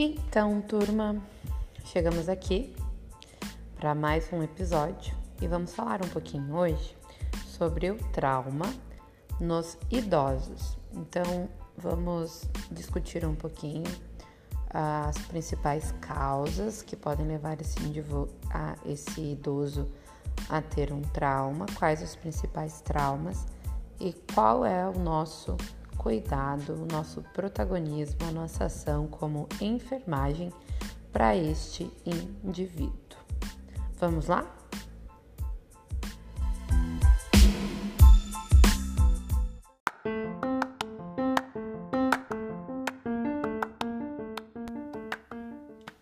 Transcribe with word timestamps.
Então, 0.00 0.60
turma, 0.60 1.20
chegamos 1.86 2.28
aqui 2.28 2.72
para 3.74 3.96
mais 3.96 4.32
um 4.32 4.44
episódio 4.44 5.12
e 5.42 5.48
vamos 5.48 5.74
falar 5.74 6.04
um 6.04 6.08
pouquinho 6.08 6.54
hoje 6.54 6.96
sobre 7.48 7.90
o 7.90 7.96
trauma 8.12 8.72
nos 9.40 9.76
idosos. 9.90 10.78
Então, 10.92 11.48
vamos 11.76 12.48
discutir 12.70 13.26
um 13.26 13.34
pouquinho 13.34 13.82
as 14.70 15.18
principais 15.26 15.92
causas 16.00 16.80
que 16.80 16.94
podem 16.94 17.26
levar 17.26 17.60
esse, 17.60 17.80
a, 18.52 18.76
esse 18.86 19.20
idoso 19.20 19.84
a 20.48 20.62
ter 20.62 20.92
um 20.92 21.02
trauma, 21.02 21.66
quais 21.74 22.00
os 22.04 22.14
principais 22.14 22.80
traumas 22.82 23.44
e 23.98 24.14
qual 24.32 24.64
é 24.64 24.88
o 24.88 24.96
nosso 24.96 25.56
cuidado, 25.98 26.74
o 26.74 26.86
nosso 26.86 27.20
protagonismo, 27.34 28.20
a 28.28 28.30
nossa 28.30 28.66
ação 28.66 29.08
como 29.08 29.48
enfermagem 29.60 30.50
para 31.12 31.36
este 31.36 31.90
indivíduo. 32.44 33.18
Vamos 33.98 34.28
lá? 34.28 34.46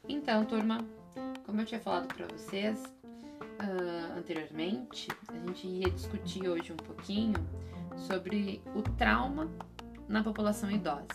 Então, 0.06 0.44
turma, 0.44 0.84
como 1.47 1.62
eu 1.62 1.64
tinha 1.64 1.80
falado 1.80 2.08
para 2.14 2.27
vocês 2.27 2.84
uh, 2.84 4.19
anteriormente, 4.19 5.08
a 5.28 5.47
gente 5.47 5.66
ia 5.66 5.91
discutir 5.91 6.47
hoje 6.48 6.72
um 6.72 6.77
pouquinho 6.77 7.34
sobre 7.97 8.60
o 8.74 8.83
trauma 8.83 9.48
na 10.08 10.22
população 10.22 10.70
idosa. 10.70 11.06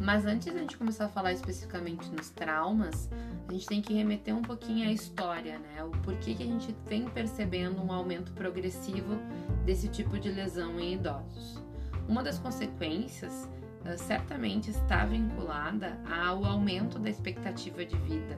Mas 0.00 0.26
antes 0.26 0.50
de 0.50 0.56
a 0.56 0.60
gente 0.60 0.76
começar 0.76 1.06
a 1.06 1.08
falar 1.08 1.32
especificamente 1.32 2.10
nos 2.10 2.30
traumas, 2.30 3.08
a 3.48 3.52
gente 3.52 3.66
tem 3.66 3.80
que 3.80 3.94
remeter 3.94 4.34
um 4.36 4.42
pouquinho 4.42 4.88
à 4.88 4.92
história, 4.92 5.58
né? 5.58 5.84
O 5.84 5.90
porquê 6.02 6.34
que 6.34 6.42
a 6.42 6.46
gente 6.46 6.74
vem 6.86 7.08
percebendo 7.08 7.80
um 7.82 7.92
aumento 7.92 8.32
progressivo 8.32 9.16
desse 9.64 9.88
tipo 9.88 10.18
de 10.18 10.30
lesão 10.30 10.80
em 10.80 10.94
idosos. 10.94 11.62
Uma 12.08 12.22
das 12.22 12.38
consequências 12.38 13.48
uh, 13.84 13.96
certamente 13.96 14.70
está 14.70 15.04
vinculada 15.04 15.98
ao 16.10 16.44
aumento 16.44 16.98
da 16.98 17.08
expectativa 17.08 17.84
de 17.84 17.96
vida 17.98 18.36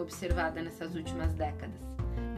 observada 0.00 0.62
nessas 0.62 0.94
últimas 0.94 1.32
décadas. 1.34 1.80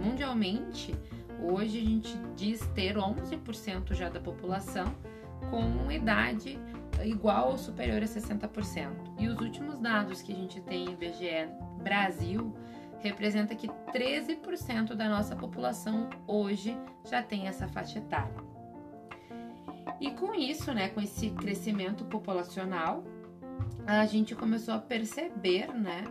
Mundialmente, 0.03 0.94
hoje 1.41 1.78
a 1.78 1.84
gente 1.84 2.19
diz 2.36 2.60
ter 2.75 2.97
11% 2.97 3.94
já 3.94 4.08
da 4.08 4.20
população 4.20 4.94
com 5.50 5.91
idade 5.91 6.58
igual 7.05 7.50
ou 7.50 7.58
superior 7.58 8.03
a 8.03 8.06
60%. 8.06 8.89
E 9.19 9.28
os 9.28 9.41
últimos 9.41 9.78
dados 9.78 10.22
que 10.22 10.33
a 10.33 10.36
gente 10.36 10.61
tem 10.61 10.86
em 10.86 10.92
IBGE 10.92 11.48
Brasil 11.83 12.55
representa 13.00 13.55
que 13.55 13.69
13% 13.69 14.94
da 14.94 15.09
nossa 15.09 15.34
população 15.34 16.09
hoje 16.27 16.77
já 17.05 17.22
tem 17.22 17.48
essa 17.48 17.67
faixa 17.69 17.98
etária. 17.98 18.34
E 20.00 20.11
com 20.12 20.34
isso, 20.34 20.72
né, 20.72 20.89
com 20.89 21.00
esse 21.00 21.31
crescimento 21.31 22.05
populacional, 22.05 23.05
a 23.87 24.06
gente 24.06 24.34
começou 24.34 24.75
a 24.75 24.78
perceber, 24.78 25.72
né, 25.72 26.05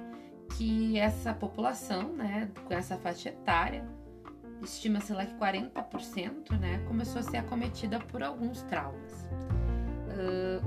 que 0.58 0.98
essa 1.00 1.33
população, 1.33 2.14
né, 2.14 2.50
com 2.66 2.73
essa 2.73 2.98
faixa 2.98 3.30
etária, 3.30 3.88
estima-se 4.61 5.14
lá 5.14 5.26
que 5.26 5.33
40%, 5.36 6.58
né, 6.59 6.80
começou 6.88 7.20
a 7.20 7.23
ser 7.23 7.38
acometida 7.38 8.00
por 8.00 8.22
alguns 8.22 8.61
traumas. 8.64 9.28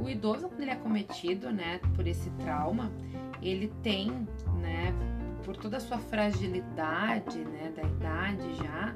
O 0.04 0.10
idoso, 0.10 0.48
quando 0.48 0.60
ele 0.60 0.70
é 0.70 0.76
cometido, 0.76 1.50
né, 1.50 1.80
por 1.96 2.06
esse 2.06 2.28
trauma, 2.32 2.92
ele 3.40 3.72
tem, 3.82 4.10
né, 4.60 4.92
por 5.42 5.56
toda 5.56 5.78
a 5.78 5.80
sua 5.80 5.96
fragilidade, 5.96 7.38
né, 7.38 7.72
da 7.74 7.82
idade 7.82 8.54
já, 8.56 8.94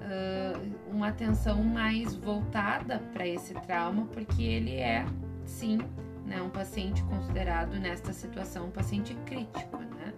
uh, 0.00 0.90
uma 0.92 1.08
atenção 1.08 1.62
mais 1.62 2.16
voltada 2.16 2.98
para 3.12 3.24
esse 3.28 3.54
trauma, 3.54 4.06
porque 4.06 4.42
ele 4.42 4.74
é, 4.74 5.06
sim, 5.44 5.78
né, 6.26 6.42
um 6.42 6.50
paciente 6.50 7.00
considerado 7.04 7.78
nesta 7.78 8.12
situação 8.12 8.66
um 8.66 8.70
paciente 8.72 9.14
crítico, 9.26 9.76
né, 9.76 10.12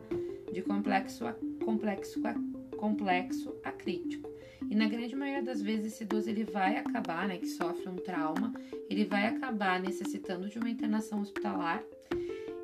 de 0.51 0.63
complexo 0.63 1.27
a 1.27 1.35
complexo 1.63 2.21
a, 2.27 2.35
complexo 2.79 3.55
a 3.63 3.71
crítico. 3.71 4.32
E 4.71 4.75
na 4.75 4.89
grande 4.89 5.15
maioria 5.15 5.43
das 5.43 5.61
vezes 5.63 5.93
esse 5.93 6.05
idoso 6.05 6.29
ele 6.29 6.45
vai 6.45 6.77
acabar, 6.77 7.29
né, 7.29 7.39
que 7.39 7.47
sofre 7.47 7.89
um 7.89 7.97
trauma, 7.97 8.53
ele 8.89 9.05
vai 9.05 9.27
acabar 9.27 9.81
necessitando 9.81 10.49
de 10.49 10.59
uma 10.59 10.71
internação 10.71 11.21
hospitalar 11.21 11.83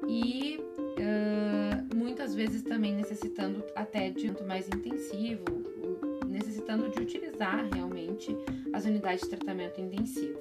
e 0.07 0.59
uh, 0.59 1.97
muitas 1.97 2.35
vezes 2.35 2.63
também 2.63 2.95
necessitando 2.95 3.65
até 3.75 4.11
de 4.11 4.31
um 4.31 4.47
mais 4.47 4.69
intensivo, 4.69 5.45
necessitando 6.27 6.89
de 6.89 7.01
utilizar 7.01 7.69
realmente 7.73 8.35
as 8.73 8.85
unidades 8.85 9.23
de 9.23 9.31
tratamento 9.31 9.81
intensivo. 9.81 10.39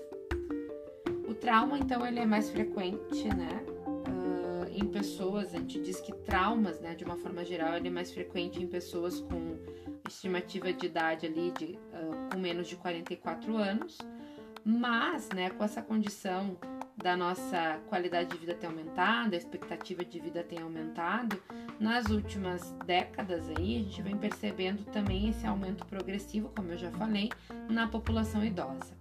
O 1.27 1.33
trauma, 1.33 1.77
então, 1.77 2.05
ele 2.05 2.19
é 2.19 2.25
mais 2.25 2.49
frequente, 2.49 3.27
né? 3.35 3.63
Em 4.73 4.85
pessoas, 4.85 5.55
a 5.55 5.57
gente 5.57 5.81
diz 5.81 5.99
que 5.99 6.13
traumas, 6.13 6.79
né, 6.79 6.93
de 6.93 7.03
uma 7.03 7.17
forma 7.17 7.43
geral, 7.43 7.75
ele 7.75 7.87
é 7.87 7.91
mais 7.91 8.11
frequente 8.11 8.61
em 8.61 8.67
pessoas 8.67 9.19
com 9.21 9.57
estimativa 10.07 10.71
de 10.71 10.85
idade 10.85 11.25
ali 11.25 11.51
de 11.51 11.65
uh, 11.65 12.29
com 12.31 12.39
menos 12.39 12.67
de 12.67 12.75
44 12.75 13.55
anos, 13.57 13.97
mas, 14.63 15.29
né, 15.29 15.49
com 15.49 15.63
essa 15.63 15.81
condição 15.81 16.57
da 16.97 17.15
nossa 17.15 17.79
qualidade 17.87 18.29
de 18.29 18.37
vida 18.37 18.53
ter 18.53 18.67
aumentado, 18.67 19.33
a 19.33 19.37
expectativa 19.37 20.03
de 20.03 20.19
vida 20.19 20.43
tem 20.43 20.59
aumentado, 20.59 21.41
nas 21.79 22.07
últimas 22.07 22.71
décadas 22.85 23.47
aí 23.49 23.77
a 23.77 23.79
gente 23.83 24.01
vem 24.01 24.17
percebendo 24.17 24.83
também 24.85 25.29
esse 25.29 25.45
aumento 25.45 25.85
progressivo, 25.85 26.51
como 26.55 26.71
eu 26.71 26.77
já 26.77 26.91
falei, 26.91 27.29
na 27.69 27.87
população 27.87 28.43
idosa. 28.43 28.95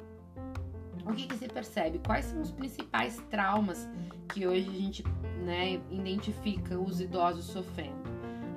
O 1.05 1.15
que, 1.15 1.27
que 1.27 1.37
se 1.37 1.49
percebe? 1.49 2.01
Quais 2.05 2.27
são 2.27 2.41
os 2.43 2.51
principais 2.51 3.17
traumas 3.31 3.89
que 4.29 4.47
hoje 4.47 4.69
a 4.69 4.73
gente 4.73 5.05
né, 5.45 5.81
identifica 5.91 6.79
os 6.79 7.01
idosos 7.01 7.47
sofrendo? 7.47 8.07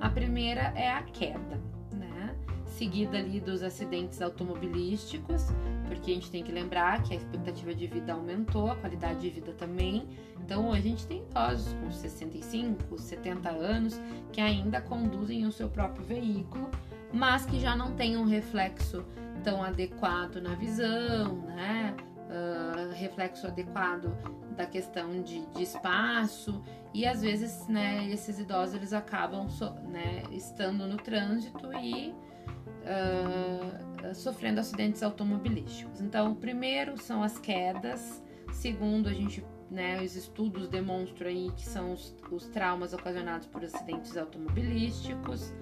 A 0.02 0.10
primeira 0.10 0.74
é 0.76 0.90
a 0.90 1.04
queda 1.04 1.60
seguida 2.80 3.18
ali 3.18 3.42
dos 3.42 3.62
acidentes 3.62 4.22
automobilísticos, 4.22 5.48
porque 5.86 6.12
a 6.12 6.14
gente 6.14 6.32
tem 6.32 6.42
que 6.42 6.52
lembrar 6.52 7.04
que 7.04 7.14
a 7.14 7.18
expectativa 7.18 7.76
de 7.76 7.88
vida 7.88 8.14
aumentou, 8.14 8.72
a 8.72 8.76
qualidade 8.78 9.20
de 9.20 9.30
vida 9.30 9.52
também. 9.52 10.08
Então, 10.40 10.72
a 10.72 10.80
gente 10.80 11.06
tem 11.06 11.22
idosos 11.30 11.74
com 11.74 11.92
65, 11.92 12.98
70 12.98 13.50
anos 13.50 14.00
que 14.32 14.40
ainda 14.40 14.80
conduzem 14.80 15.46
o 15.46 15.52
seu 15.52 15.68
próprio 15.68 16.06
veículo, 16.06 16.72
mas 17.12 17.46
que 17.46 17.60
já 17.60 17.76
não 17.76 17.92
têm 17.96 18.16
um 18.16 18.24
reflexo 18.24 19.04
tão 19.44 19.62
adequado 19.62 20.38
na 20.38 20.56
visão, 20.56 21.36
né? 21.48 21.94
Uh, 22.30 22.94
reflexo 22.94 23.48
adequado 23.48 24.16
da 24.56 24.66
questão 24.66 25.22
de, 25.24 25.46
de, 25.48 25.64
espaço 25.64 26.62
e 26.94 27.08
às 27.08 27.24
vezes 27.24 27.68
né, 27.68 28.08
esses 28.08 28.38
idosos 28.38 28.76
eles 28.76 28.94
acabam 28.94 29.50
so, 29.50 29.72
né, 29.88 30.22
estando 30.32 30.86
no 30.86 30.98
trânsito 30.98 31.74
e 31.74 32.14
uh, 32.84 34.16
sofrendo 34.16 34.60
acidentes 34.60 35.04
automobilísticos. 35.04 36.02
Então, 36.02 36.36
primeiro 36.36 36.98
são 36.98 37.22
as 37.22 37.38
quedas, 37.38 38.24
segundo, 38.52 39.10
a 39.10 39.14
gente, 39.14 39.44
né, 39.70 40.02
os 40.02 40.16
estudos 40.16 40.68
demonstram 40.68 41.30
aí 41.30 41.52
que 41.56 41.66
são 41.66 41.94
os, 41.94 42.16
os 42.32 42.48
traumas 42.48 42.94
ocasionados 42.94 43.48
por 43.48 43.64
acidentes 43.64 44.16
automobilísticos. 44.18 45.54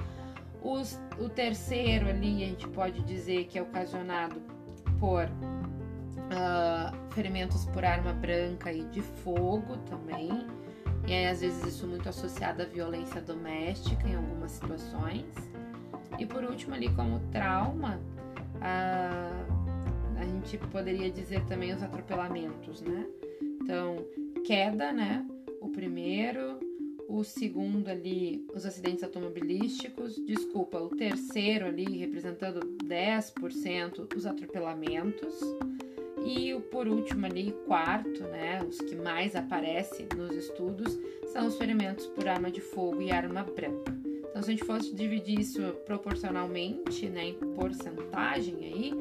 Os, 0.61 0.99
o 1.19 1.29
terceiro 1.29 2.09
ali 2.09 2.43
a 2.43 2.47
gente 2.47 2.67
pode 2.69 3.01
dizer 3.03 3.45
que 3.45 3.57
é 3.57 3.61
ocasionado 3.61 4.41
por 4.99 5.25
uh, 5.25 7.13
ferimentos 7.13 7.65
por 7.65 7.85
arma 7.85 8.13
branca 8.13 8.71
e 8.71 8.83
de 8.85 9.01
fogo 9.01 9.77
também. 9.89 10.47
E 11.07 11.13
aí, 11.13 11.27
às 11.27 11.39
vezes, 11.39 11.75
isso 11.75 11.87
muito 11.87 12.09
associado 12.09 12.63
à 12.63 12.65
violência 12.65 13.21
doméstica 13.21 14.07
em 14.07 14.15
algumas 14.15 14.51
situações. 14.51 15.25
E 16.19 16.25
por 16.25 16.43
último, 16.43 16.73
ali 16.73 16.89
como 16.93 17.19
trauma, 17.31 17.99
a, 18.61 19.29
a 20.19 20.25
gente 20.25 20.57
poderia 20.57 21.09
dizer 21.09 21.43
também 21.45 21.73
os 21.73 21.83
atropelamentos, 21.83 22.81
né? 22.81 23.05
Então, 23.41 24.05
queda, 24.45 24.91
né? 24.91 25.25
O 25.61 25.69
primeiro, 25.69 26.59
o 27.07 27.23
segundo 27.23 27.87
ali, 27.87 28.45
os 28.53 28.65
acidentes 28.65 29.03
automobilísticos, 29.03 30.15
desculpa, 30.25 30.79
o 30.79 30.89
terceiro 30.89 31.65
ali, 31.65 31.97
representando 31.97 32.59
10%, 32.83 34.15
os 34.15 34.25
atropelamentos. 34.25 35.39
E 36.25 36.53
o 36.53 36.59
por 36.59 36.87
último 36.87 37.25
ali, 37.25 37.55
quarto, 37.65 38.23
né, 38.23 38.61
os 38.63 38.79
que 38.79 38.95
mais 38.95 39.35
aparecem 39.35 40.07
nos 40.15 40.35
estudos, 40.35 40.99
são 41.31 41.47
os 41.47 41.57
ferimentos 41.57 42.05
por 42.07 42.27
arma 42.27 42.51
de 42.51 42.59
fogo 42.59 43.01
e 43.01 43.11
arma 43.11 43.43
branca. 43.43 44.06
Então, 44.37 44.45
se 44.45 44.51
a 44.51 44.55
gente 44.55 44.65
fosse 44.65 44.93
dividir 44.93 45.39
isso 45.39 45.59
proporcionalmente, 45.83 47.09
né, 47.09 47.29
em 47.29 47.33
porcentagem 47.55 48.55
aí, 48.65 48.93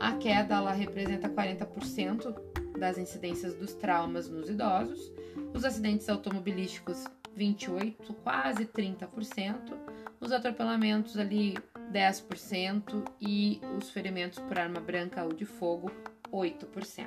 a 0.00 0.16
queda 0.16 0.56
ela 0.56 0.72
representa 0.72 1.28
40% 1.28 2.34
das 2.76 2.98
incidências 2.98 3.54
dos 3.54 3.74
traumas 3.74 4.28
nos 4.28 4.48
idosos, 4.48 5.12
os 5.54 5.64
acidentes 5.64 6.08
automobilísticos 6.08 7.04
28, 7.36 8.12
quase 8.24 8.64
30%, 8.64 9.72
os 10.20 10.32
atropelamentos 10.32 11.16
ali 11.16 11.56
10% 11.92 13.04
e 13.20 13.60
os 13.78 13.88
ferimentos 13.88 14.40
por 14.40 14.58
arma 14.58 14.80
branca 14.80 15.22
ou 15.22 15.32
de 15.32 15.44
fogo 15.44 15.92
8%. 16.32 17.06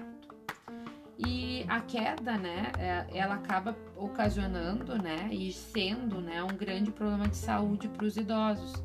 E 1.19 1.54
a 1.67 1.79
queda, 1.81 2.37
né, 2.37 2.71
é, 2.77 3.05
ela 3.17 3.35
acaba 3.35 3.75
ocasionando, 3.95 4.97
né, 5.01 5.29
e 5.31 5.51
sendo, 5.51 6.19
né, 6.21 6.43
um 6.43 6.55
grande 6.55 6.91
problema 6.91 7.27
de 7.27 7.37
saúde 7.37 7.87
para 7.87 8.05
os 8.05 8.17
idosos. 8.17 8.83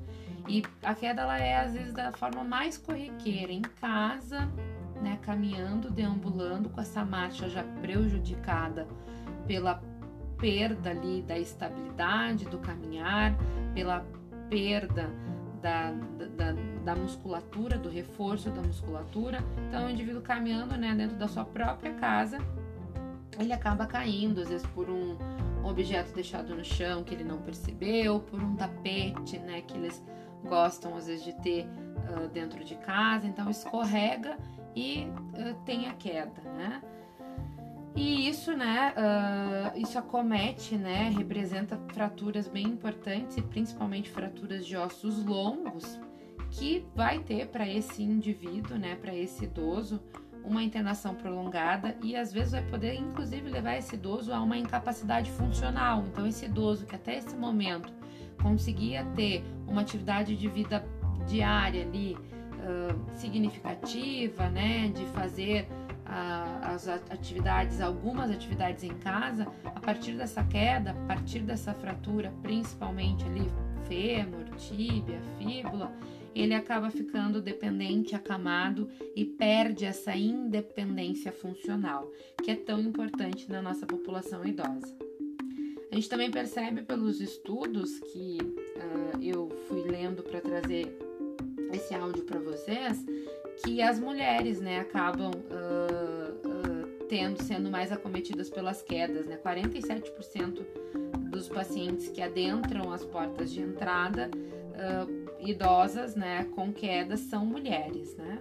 E 0.49 0.63
a 0.83 0.95
queda 0.95 1.23
ela 1.23 1.39
é 1.39 1.59
às 1.59 1.73
vezes 1.75 1.93
da 1.93 2.13
forma 2.13 2.43
mais 2.43 2.77
corriqueira 2.77 3.53
em 3.53 3.63
casa, 3.63 4.49
né, 5.01 5.19
caminhando, 5.23 5.91
deambulando 5.91 6.69
com 6.69 6.81
essa 6.81 7.05
marcha 7.05 7.49
já 7.49 7.63
prejudicada 7.81 8.87
pela 9.47 9.83
perda 10.39 10.91
ali 10.91 11.23
da 11.23 11.39
estabilidade 11.39 12.47
do 12.47 12.59
caminhar, 12.59 13.35
pela 13.75 14.05
perda 14.49 15.11
da, 15.61 15.93
da, 16.37 16.53
da, 16.85 16.97
musculatura, 16.97 17.77
do 17.77 17.91
reforço 17.91 18.51
da 18.51 18.63
musculatura. 18.63 19.39
Então, 19.69 19.87
o 19.87 19.91
indivíduo 19.91 20.23
caminhando 20.23 20.77
né, 20.77 20.95
dentro 20.95 21.17
da 21.17 21.29
sua 21.29 21.45
própria 21.45 21.93
casa, 21.95 22.39
ele 23.41 23.53
acaba 23.53 23.87
caindo, 23.87 24.41
às 24.41 24.49
vezes 24.49 24.67
por 24.69 24.89
um 24.89 25.17
objeto 25.65 26.13
deixado 26.13 26.55
no 26.55 26.65
chão 26.65 27.05
que 27.05 27.15
ele 27.15 27.25
não 27.25 27.39
percebeu, 27.39 28.21
por 28.21 28.43
um 28.43 28.57
tapete 28.57 29.39
né, 29.39 29.61
que 29.63 29.77
eles 29.77 30.03
gostam 30.45 30.97
às 30.97 31.07
vezes 31.07 31.25
de 31.25 31.33
ter 31.43 31.67
uh, 31.67 32.29
dentro 32.29 32.65
de 32.65 32.75
casa, 32.77 33.27
então 33.27 33.51
escorrega 33.51 34.39
e 34.75 35.07
uh, 35.35 35.55
tem 35.65 35.89
a 35.89 35.95
queda, 35.95 36.41
né? 36.57 36.83
E 37.95 38.29
isso, 38.29 38.57
né, 38.57 38.95
uh, 38.97 39.79
isso 39.79 39.99
acomete, 39.99 40.77
né, 40.77 41.13
representa 41.17 41.77
fraturas 41.93 42.47
bem 42.47 42.67
importantes 42.67 43.37
e 43.37 43.43
principalmente 43.43 44.09
fraturas 44.09 44.65
de 44.65 44.77
ossos 44.77 45.25
longos, 45.25 45.99
que 46.53 46.87
vai 46.95 47.19
ter 47.19 47.49
para 47.49 47.69
esse 47.69 48.03
indivíduo, 48.03 48.79
né, 48.79 48.95
para 48.95 49.15
esse 49.15 49.45
idoso, 49.45 50.01
uma 50.45 50.63
internação 50.63 51.15
prolongada 51.15 51.97
e 52.03 52.17
às 52.17 52.33
vezes 52.33 52.53
vai 52.53 52.63
poder 52.63 52.95
inclusive 52.95 53.49
levar 53.49 53.77
esse 53.77 53.95
idoso 53.95 54.33
a 54.33 54.41
uma 54.41 54.57
incapacidade 54.57 55.31
funcional. 55.33 56.05
Então 56.07 56.27
esse 56.27 56.47
idoso 56.47 56.87
que 56.87 56.95
até 56.95 57.17
esse 57.17 57.37
momento 57.37 57.93
conseguia 58.43 59.05
ter 59.17 59.45
uma 59.67 59.83
atividade 59.83 60.37
de 60.37 60.49
vida 60.49 60.85
diária 61.27 61.83
ali 61.83 62.15
uh, 62.15 63.17
significativa, 63.17 64.49
né, 64.49 64.89
de 64.89 65.05
fazer 65.07 65.69
as 66.63 66.89
atividades, 66.89 67.81
algumas 67.81 68.31
atividades 68.31 68.83
em 68.83 68.95
casa, 68.95 69.47
a 69.65 69.79
partir 69.79 70.13
dessa 70.15 70.43
queda, 70.43 70.91
a 70.91 71.07
partir 71.07 71.41
dessa 71.41 71.73
fratura, 71.73 72.33
principalmente 72.43 73.25
ali 73.25 73.49
fêmur, 73.87 74.45
tíbia, 74.57 75.21
fíbula, 75.39 75.93
ele 76.35 76.55
acaba 76.55 76.91
ficando 76.91 77.41
dependente, 77.41 78.15
acamado 78.15 78.89
e 79.17 79.25
perde 79.25 79.85
essa 79.85 80.15
independência 80.15 81.33
funcional, 81.33 82.11
que 82.43 82.51
é 82.51 82.57
tão 82.57 82.81
importante 82.81 83.51
na 83.51 83.61
nossa 83.61 83.87
população 83.87 84.45
idosa. 84.47 84.97
A 85.91 85.95
gente 85.95 86.09
também 86.09 86.31
percebe 86.31 86.83
pelos 86.83 87.21
estudos 87.21 87.99
que 87.99 88.39
uh, 88.41 89.23
eu 89.23 89.49
fui 89.67 89.83
lendo 89.83 90.23
para 90.23 90.41
trazer 90.41 90.97
esse 91.73 91.95
áudio 91.95 92.25
para 92.25 92.39
vocês 92.39 93.05
que 93.65 93.83
as 93.83 93.99
mulheres, 93.99 94.61
né, 94.61 94.81
acabam 94.81 95.33
uh, 95.33 96.49
uh, 96.49 97.07
tendo, 97.09 97.43
sendo 97.43 97.71
mais 97.71 97.93
acometidas 97.93 98.49
pelas 98.49 98.81
quedas, 98.83 99.27
né? 99.27 99.39
47% 99.45 100.65
dos 101.29 101.49
pacientes 101.49 102.09
que 102.09 102.23
adentram 102.23 102.93
as 102.93 103.05
portas 103.05 103.53
de 103.53 103.61
entrada 103.61 104.31
idosas, 105.43 106.15
né, 106.15 106.45
com 106.55 106.73
quedas 106.73 107.21
são 107.21 107.45
mulheres, 107.45 108.17
né? 108.17 108.41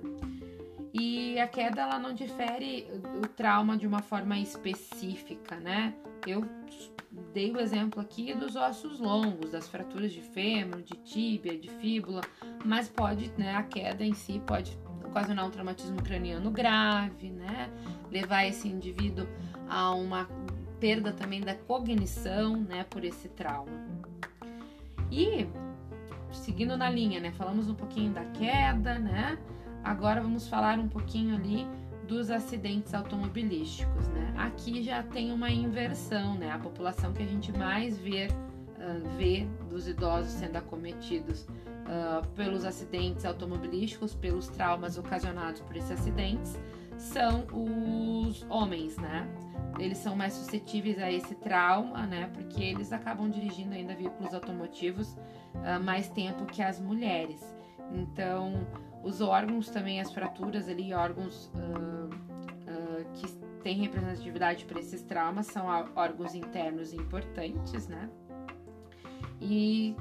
E 0.94 1.40
a 1.40 1.48
queda 1.48 1.82
ela 1.82 2.00
não 2.00 2.14
difere 2.14 2.88
o 3.24 3.28
trauma 3.28 3.78
de 3.78 3.86
uma 3.86 4.02
forma 4.02 4.38
específica, 4.40 5.56
né? 5.58 5.94
Eu 6.26 6.44
dei 7.34 7.52
o 7.52 7.60
exemplo 7.60 8.02
aqui 8.02 8.34
dos 8.34 8.56
ossos 8.56 9.00
longos, 9.00 9.52
das 9.52 9.68
fraturas 9.68 10.12
de 10.12 10.22
fêmur, 10.22 10.82
de 10.82 10.96
tíbia, 10.98 11.58
de 11.58 11.70
fíbula, 11.70 12.22
mas 12.66 12.88
pode, 12.88 13.32
né, 13.38 13.56
a 13.56 13.64
queda 13.64 14.04
em 14.04 14.14
si 14.14 14.42
pode 14.46 14.78
ocasionar 15.06 15.46
um 15.46 15.52
traumatismo 15.52 16.02
craniano 16.04 16.52
grave, 16.52 17.30
né? 17.30 17.70
Levar 18.12 18.46
esse 18.46 18.68
indivíduo 18.68 19.28
a 19.68 19.92
uma 19.92 20.28
perda 20.80 21.12
também 21.12 21.42
da 21.42 21.54
cognição, 21.54 22.58
né, 22.58 22.86
por 22.90 23.04
esse 23.04 23.28
trauma. 23.30 23.72
E 25.12 25.48
seguindo 26.32 26.78
na 26.78 26.90
linha, 26.90 27.20
né, 27.20 27.32
falamos 27.32 27.70
um 27.70 27.76
pouquinho 27.76 28.14
da 28.14 28.26
queda, 28.26 29.00
né? 29.00 29.38
Agora 29.84 30.22
vamos 30.22 30.48
falar 30.48 30.78
um 30.78 30.90
pouquinho 30.90 31.36
ali 31.36 31.66
dos 32.08 32.32
acidentes 32.32 32.94
automobilísticos, 32.94 34.08
né? 34.10 34.34
Aqui 34.36 34.82
já 34.84 35.04
tem 35.04 35.32
uma 35.32 35.50
inversão, 35.52 36.36
né? 36.36 36.52
A 36.52 36.58
população 36.58 37.14
que 37.14 37.22
a 37.22 37.26
gente 37.26 37.52
mais 37.52 37.98
vê, 37.98 38.28
uh, 38.28 39.18
vê 39.18 39.48
dos 39.70 39.88
idosos 39.88 40.32
sendo 40.32 40.58
acometidos 40.58 41.44
uh, 41.44 42.28
pelos 42.36 42.66
acidentes 42.66 43.26
automobilísticos, 43.26 44.16
pelos 44.16 44.48
traumas 44.48 44.98
ocasionados 44.98 45.62
por 45.62 45.76
esses 45.76 45.92
acidentes, 45.92 46.60
são 47.00 47.48
os 47.54 48.46
homens, 48.50 48.98
né? 48.98 49.28
Eles 49.80 49.98
são 49.98 50.16
mais 50.16 50.34
suscetíveis 50.34 51.00
a 51.00 51.10
esse 51.10 51.34
trauma, 51.36 52.06
né? 52.06 52.30
Porque 52.34 52.62
eles 52.62 52.92
acabam 52.92 53.30
dirigindo 53.30 53.74
ainda 53.74 53.96
veículos 53.96 54.34
automotivos 54.34 55.14
uh, 55.56 55.82
mais 55.84 56.10
tempo 56.10 56.46
que 56.46 56.62
as 56.62 56.80
mulheres. 56.80 57.42
Então, 57.94 58.68
os 59.02 59.22
órgãos 59.22 59.70
também, 59.70 60.02
as 60.02 60.12
fraturas 60.12 60.68
ali, 60.68 60.94
órgãos 60.94 61.50
uh, 61.56 62.10
uh, 62.10 63.06
que 63.14 63.28
têm 63.64 63.78
representatividade 63.78 64.66
para 64.66 64.80
esses 64.80 65.02
traumas 65.02 65.48
são 65.48 65.66
órgãos 65.96 66.36
internos 66.36 66.94
importantes, 66.94 67.88
né? 67.88 68.10
E 69.42 69.96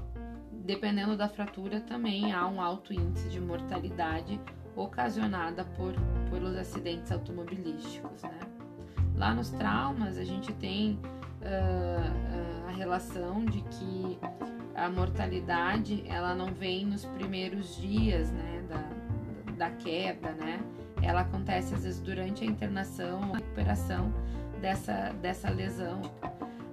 dependendo 0.64 1.16
da 1.16 1.28
fratura, 1.28 1.80
também 1.80 2.32
há 2.32 2.46
um 2.48 2.60
alto 2.60 2.92
índice 2.92 3.28
de 3.28 3.40
mortalidade 3.40 4.40
ocasionada 4.76 5.64
por, 5.64 5.94
pelos 6.30 6.56
acidentes 6.56 7.10
automobilísticos. 7.12 8.22
Né? 8.22 8.41
Lá 9.17 9.34
nos 9.34 9.50
traumas, 9.50 10.17
a 10.17 10.24
gente 10.24 10.53
tem 10.55 10.98
uh, 11.43 12.64
uh, 12.64 12.69
a 12.69 12.72
relação 12.72 13.44
de 13.44 13.60
que 13.62 14.19
a 14.74 14.88
mortalidade 14.88 16.05
ela 16.06 16.34
não 16.34 16.55
vem 16.55 16.86
nos 16.86 17.05
primeiros 17.05 17.76
dias 17.76 18.31
né, 18.31 18.64
da, 18.69 19.67
da 19.69 19.70
queda, 19.70 20.31
né? 20.32 20.60
ela 21.03 21.22
acontece 21.22 21.74
às 21.74 21.82
vezes 21.82 22.00
durante 22.00 22.44
a 22.44 22.46
internação, 22.46 23.34
a 23.34 23.36
recuperação 23.36 24.12
dessa, 24.60 25.12
dessa 25.20 25.50
lesão. 25.50 26.03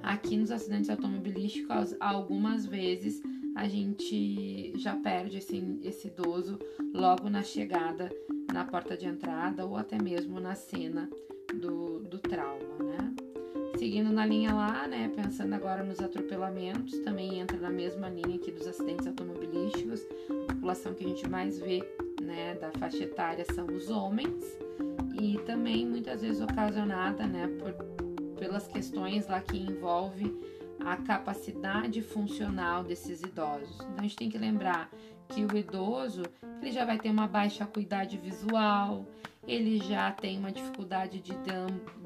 Aqui 0.04 0.38
nos 0.38 0.52
acidentes 0.52 0.90
automobilísticos, 0.90 1.96
algumas 2.00 2.66
vezes 2.66 3.22
a 3.56 3.68
gente 3.68 4.74
já 4.78 4.96
perde 4.96 5.38
esse, 5.38 5.80
esse 5.82 6.08
idoso 6.08 6.60
logo 6.94 7.30
na 7.30 7.42
chegada 7.42 8.12
na 8.56 8.64
porta 8.64 8.96
de 8.96 9.06
entrada 9.06 9.66
ou 9.66 9.76
até 9.76 10.02
mesmo 10.02 10.40
na 10.40 10.56
cena 10.56 11.10
do, 11.54 12.00
do 12.00 12.18
trauma, 12.20 12.78
né? 12.80 13.14
Seguindo 13.78 14.10
na 14.14 14.26
linha 14.26 14.54
lá, 14.54 14.88
né, 14.88 15.12
pensando 15.14 15.54
agora 15.54 15.84
nos 15.84 16.00
atropelamentos, 16.00 16.98
também 17.00 17.40
entra 17.40 17.58
na 17.58 17.70
mesma 17.70 18.08
linha 18.08 18.38
aqui 18.38 18.50
dos 18.52 18.66
acidentes 18.66 19.06
automobilísticos. 19.06 20.08
A 20.48 20.54
população 20.54 20.94
que 20.94 21.04
a 21.04 21.08
gente 21.10 21.30
mais 21.30 21.60
vê, 21.60 21.84
né, 22.22 22.56
da 22.56 22.72
faixa 22.80 23.04
etária 23.04 23.46
são 23.54 23.68
os 23.68 23.90
homens 23.90 24.58
e 25.22 25.38
também 25.40 25.86
muitas 25.86 26.22
vezes 26.22 26.42
ocasionada, 26.42 27.28
né, 27.28 27.50
por, 27.60 27.74
pelas 28.40 28.66
questões 28.68 29.28
lá 29.28 29.42
que 29.42 29.58
envolve 29.58 30.34
a 30.80 30.98
capacidade 30.98 32.02
funcional 32.02 32.84
desses 32.84 33.22
idosos. 33.22 33.76
Então 33.76 33.96
a 34.00 34.02
gente 34.02 34.16
tem 34.16 34.30
que 34.30 34.38
lembrar 34.38 34.90
que 35.30 35.46
o 35.46 35.58
idoso 35.58 36.24
ele 36.62 36.72
já 36.72 36.86
vai 36.86 36.98
ter 36.98 37.10
uma 37.10 37.28
baixa 37.28 37.64
acuidade 37.64 38.18
visual, 38.18 39.06
ele 39.48 39.80
já 39.80 40.12
tem 40.12 40.40
uma 40.40 40.52
dificuldade 40.52 41.20
de 41.20 41.34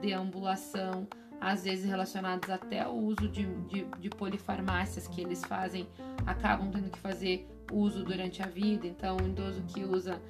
deambulação, 0.02 1.08
às 1.40 1.64
vezes 1.64 1.86
relacionados 1.86 2.50
até 2.50 2.82
ao 2.82 2.98
uso 2.98 3.28
de, 3.30 3.46
de, 3.46 3.86
de 4.00 4.10
polifarmácias 4.10 5.08
que 5.08 5.22
eles 5.22 5.44
fazem, 5.44 5.88
acabam 6.26 6.70
tendo 6.72 6.90
que 6.90 7.00
fazer 7.00 7.48
uso 7.72 8.04
durante 8.04 8.42
a 8.44 8.48
vida. 8.48 8.86
Então, 8.88 9.18
o 9.18 9.28
idoso 9.28 9.64
que 9.64 9.84
usa 9.84 10.22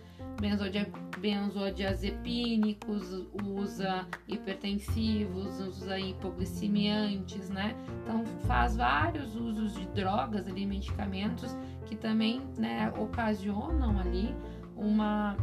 benzodiazepínicos, 1.20 3.26
usa 3.44 4.08
hipertensivos, 4.28 5.60
usa 5.60 6.00
hipoglicemiantes, 6.00 7.50
né? 7.50 7.76
Então 8.04 8.26
faz 8.48 8.76
vários 8.76 9.36
usos 9.36 9.74
de 9.74 9.86
drogas 9.88 10.48
ali, 10.48 10.66
medicamentos 10.66 11.56
que 11.86 11.96
também, 11.96 12.42
né, 12.58 12.92
ocasionam 12.98 14.00
ali 14.00 14.36
uma 14.76 15.36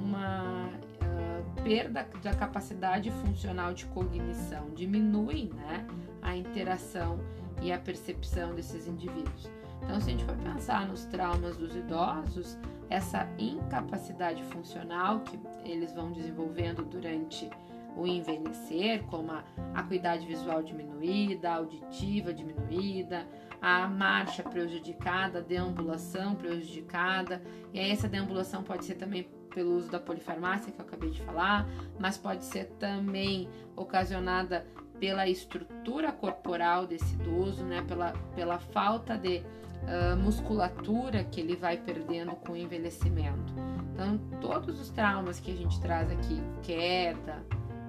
uma 0.00 0.68
uh, 0.68 1.62
perda 1.62 2.08
da 2.22 2.34
capacidade 2.34 3.10
funcional 3.10 3.74
de 3.74 3.84
cognição, 3.86 4.70
diminui, 4.74 5.50
né, 5.54 5.86
a 6.22 6.36
interação 6.36 7.18
e 7.60 7.72
a 7.72 7.78
percepção 7.78 8.54
desses 8.54 8.88
indivíduos. 8.88 9.50
Então, 9.82 10.00
se 10.00 10.08
a 10.08 10.12
gente 10.12 10.24
for 10.24 10.36
pensar 10.36 10.86
nos 10.86 11.04
traumas 11.06 11.56
dos 11.56 11.74
idosos, 11.74 12.56
essa 12.92 13.26
incapacidade 13.38 14.42
funcional 14.44 15.20
que 15.20 15.40
eles 15.64 15.94
vão 15.94 16.12
desenvolvendo 16.12 16.84
durante 16.84 17.48
o 17.96 18.06
envelhecer, 18.06 19.02
como 19.04 19.32
a 19.32 19.42
acuidade 19.74 20.26
visual 20.26 20.62
diminuída, 20.62 21.50
a 21.50 21.56
auditiva 21.56 22.34
diminuída, 22.34 23.26
a 23.60 23.88
marcha 23.88 24.42
prejudicada, 24.42 25.38
a 25.38 25.42
deambulação 25.42 26.34
prejudicada, 26.34 27.42
e 27.72 27.80
aí 27.80 27.90
essa 27.90 28.08
deambulação 28.08 28.62
pode 28.62 28.84
ser 28.84 28.96
também 28.96 29.26
pelo 29.54 29.74
uso 29.74 29.90
da 29.90 30.00
polifarmácia 30.00 30.70
que 30.70 30.78
eu 30.78 30.84
acabei 30.84 31.10
de 31.10 31.22
falar, 31.22 31.66
mas 31.98 32.18
pode 32.18 32.44
ser 32.44 32.66
também 32.78 33.48
ocasionada 33.74 34.66
pela 34.98 35.26
estrutura 35.28 36.12
corporal 36.12 36.86
desse 36.86 37.14
idoso, 37.14 37.64
né, 37.64 37.82
pela, 37.88 38.12
pela 38.34 38.58
falta 38.58 39.16
de 39.16 39.42
uh, 39.82 40.16
musculatura 40.16 41.24
que 41.24 41.40
ele 41.40 41.56
vai 41.56 41.76
perdendo 41.76 42.32
com 42.32 42.52
o 42.52 42.56
envelhecimento. 42.56 43.52
Então, 43.92 44.18
todos 44.40 44.80
os 44.80 44.90
traumas 44.90 45.38
que 45.38 45.50
a 45.50 45.54
gente 45.54 45.80
traz 45.80 46.10
aqui, 46.10 46.42
queda, 46.62 47.44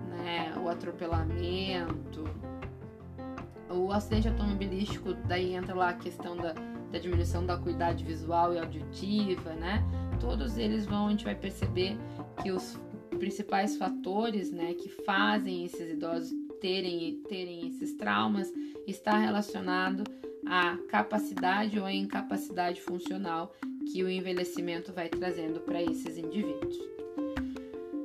né, 0.09 0.53
o 0.63 0.69
atropelamento, 0.69 2.23
o 3.69 3.91
acidente 3.91 4.27
automobilístico, 4.27 5.13
daí 5.27 5.53
entra 5.53 5.73
lá 5.73 5.89
a 5.89 5.93
questão 5.93 6.35
da, 6.37 6.53
da 6.91 6.99
diminuição 6.99 7.45
da 7.45 7.55
acuidade 7.55 8.03
visual 8.03 8.53
e 8.53 8.59
auditiva, 8.59 9.53
né? 9.53 9.83
Todos 10.19 10.57
eles 10.57 10.85
vão, 10.85 11.07
a 11.07 11.09
gente 11.09 11.25
vai 11.25 11.35
perceber 11.35 11.97
que 12.41 12.51
os 12.51 12.79
principais 13.17 13.77
fatores, 13.77 14.51
né, 14.51 14.73
que 14.73 14.89
fazem 14.89 15.65
esses 15.65 15.89
idosos 15.91 16.31
terem, 16.59 17.21
terem 17.27 17.67
esses 17.67 17.95
traumas 17.95 18.51
está 18.87 19.17
relacionado 19.17 20.03
à 20.45 20.77
capacidade 20.87 21.79
ou 21.79 21.85
à 21.85 21.93
incapacidade 21.93 22.81
funcional 22.81 23.53
que 23.91 24.03
o 24.03 24.09
envelhecimento 24.09 24.91
vai 24.93 25.09
trazendo 25.09 25.59
para 25.59 25.81
esses 25.81 26.17
indivíduos. 26.17 26.77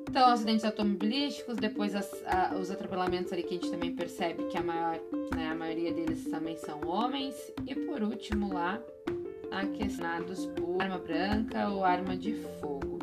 Então, 0.09 0.31
acidentes 0.31 0.65
automobilísticos, 0.65 1.57
depois 1.59 1.95
as, 1.95 2.11
a, 2.27 2.57
os 2.57 2.71
atropelamentos 2.71 3.33
ali 3.33 3.43
que 3.43 3.51
a 3.51 3.61
gente 3.61 3.71
também 3.71 3.95
percebe 3.95 4.45
que 4.45 4.57
a, 4.57 4.63
maior, 4.63 4.99
né, 5.35 5.49
a 5.49 5.55
maioria 5.55 5.93
deles 5.93 6.25
também 6.25 6.57
são 6.57 6.81
homens. 6.81 7.35
E 7.67 7.75
por 7.75 8.03
último 8.03 8.53
lá, 8.53 8.83
aquecinados 9.51 10.47
por 10.47 10.81
arma 10.81 10.99
branca 10.99 11.69
ou 11.69 11.85
arma 11.85 12.17
de 12.17 12.35
fogo. 12.61 12.99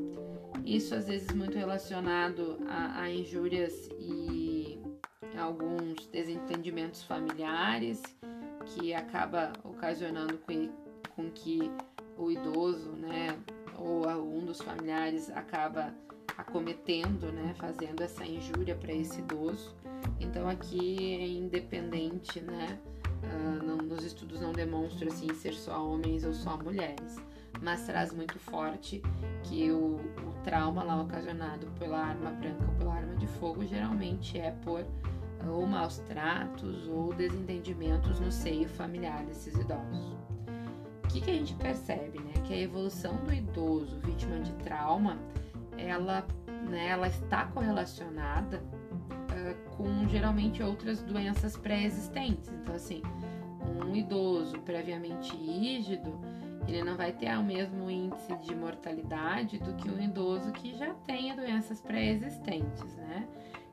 Isso 0.65 0.95
às 0.95 1.07
vezes 1.07 1.31
muito 1.31 1.57
relacionado 1.57 2.57
a, 2.67 3.03
a 3.03 3.11
injúrias 3.11 3.87
e 3.99 4.79
alguns 5.37 6.07
desentendimentos 6.07 7.03
familiares 7.03 8.01
que 8.65 8.93
acaba 8.93 9.53
ocasionando 9.63 10.37
com, 10.39 10.69
com 11.15 11.29
que 11.31 11.71
o 12.17 12.31
idoso, 12.31 12.91
né, 12.91 13.37
ou 13.77 14.07
um 14.21 14.45
dos 14.45 14.61
familiares 14.61 15.29
acaba 15.29 15.93
acometendo, 16.37 17.31
né, 17.31 17.53
fazendo 17.57 18.01
essa 18.01 18.25
injúria 18.25 18.75
para 18.75 18.93
esse 18.93 19.19
idoso. 19.19 19.75
Então 20.19 20.47
aqui 20.47 21.15
é 21.15 21.27
independente, 21.27 22.41
né, 22.41 22.79
uh, 23.23 23.63
não, 23.65 23.77
nos 23.77 24.03
estudos 24.03 24.41
não 24.41 24.51
demonstra 24.51 25.07
assim 25.07 25.33
ser 25.33 25.53
só 25.53 25.85
homens 25.85 26.23
ou 26.23 26.33
só 26.33 26.57
mulheres, 26.57 27.17
mas 27.61 27.85
traz 27.85 28.13
muito 28.13 28.37
forte 28.39 29.01
que 29.43 29.71
o, 29.71 29.95
o 29.95 30.43
trauma 30.43 30.83
lá 30.83 31.01
ocasionado 31.01 31.67
pela 31.79 31.99
arma 31.99 32.31
branca 32.31 32.65
ou 32.65 32.73
pela 32.75 32.93
arma 32.95 33.15
de 33.15 33.27
fogo 33.27 33.65
geralmente 33.65 34.37
é 34.37 34.51
por 34.51 34.85
ou 35.47 35.65
maus 35.65 35.99
tratos 35.99 36.87
ou 36.87 37.13
desentendimentos 37.13 38.19
no 38.19 38.31
seio 38.31 38.67
familiar 38.69 39.23
desses 39.25 39.53
idosos. 39.55 40.15
O 41.03 41.07
que, 41.07 41.21
que 41.21 41.31
a 41.31 41.33
gente 41.33 41.53
percebe, 41.55 42.19
né? 42.19 42.33
Que 42.45 42.53
a 42.53 42.59
evolução 42.59 43.15
do 43.23 43.33
idoso 43.33 43.99
vítima 44.01 44.39
de 44.39 44.51
trauma 44.63 45.17
ela, 45.77 46.25
né, 46.69 46.89
ela 46.89 47.07
está 47.07 47.45
correlacionada 47.45 48.61
uh, 48.61 49.75
com 49.75 50.07
geralmente 50.07 50.63
outras 50.63 51.01
doenças 51.01 51.57
pré-existentes. 51.57 52.49
Então, 52.61 52.75
assim, 52.75 53.01
um 53.85 53.95
idoso 53.95 54.59
previamente 54.59 55.35
rígido, 55.35 56.19
ele 56.67 56.83
não 56.83 56.95
vai 56.95 57.11
ter 57.11 57.35
o 57.37 57.43
mesmo 57.43 57.89
índice 57.89 58.35
de 58.37 58.55
mortalidade 58.55 59.59
do 59.59 59.73
que 59.75 59.89
um 59.89 60.01
idoso 60.01 60.51
que 60.51 60.75
já 60.75 60.93
tenha 61.05 61.35
doenças 61.35 61.79
pré-existentes, 61.81 62.95
né? 62.95 63.27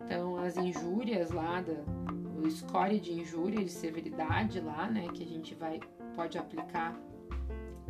Então, 0.05 0.37
as 0.37 0.57
injúrias 0.57 1.31
lá, 1.31 1.61
da, 1.61 1.73
o 2.41 2.51
score 2.51 2.99
de 2.99 3.13
injúria, 3.13 3.65
de 3.65 3.71
severidade 3.71 4.61
lá, 4.61 4.91
né, 4.91 5.07
que 5.15 5.23
a 5.23 5.27
gente 5.27 5.55
vai 5.55 5.81
pode 6.15 6.37
aplicar 6.37 6.95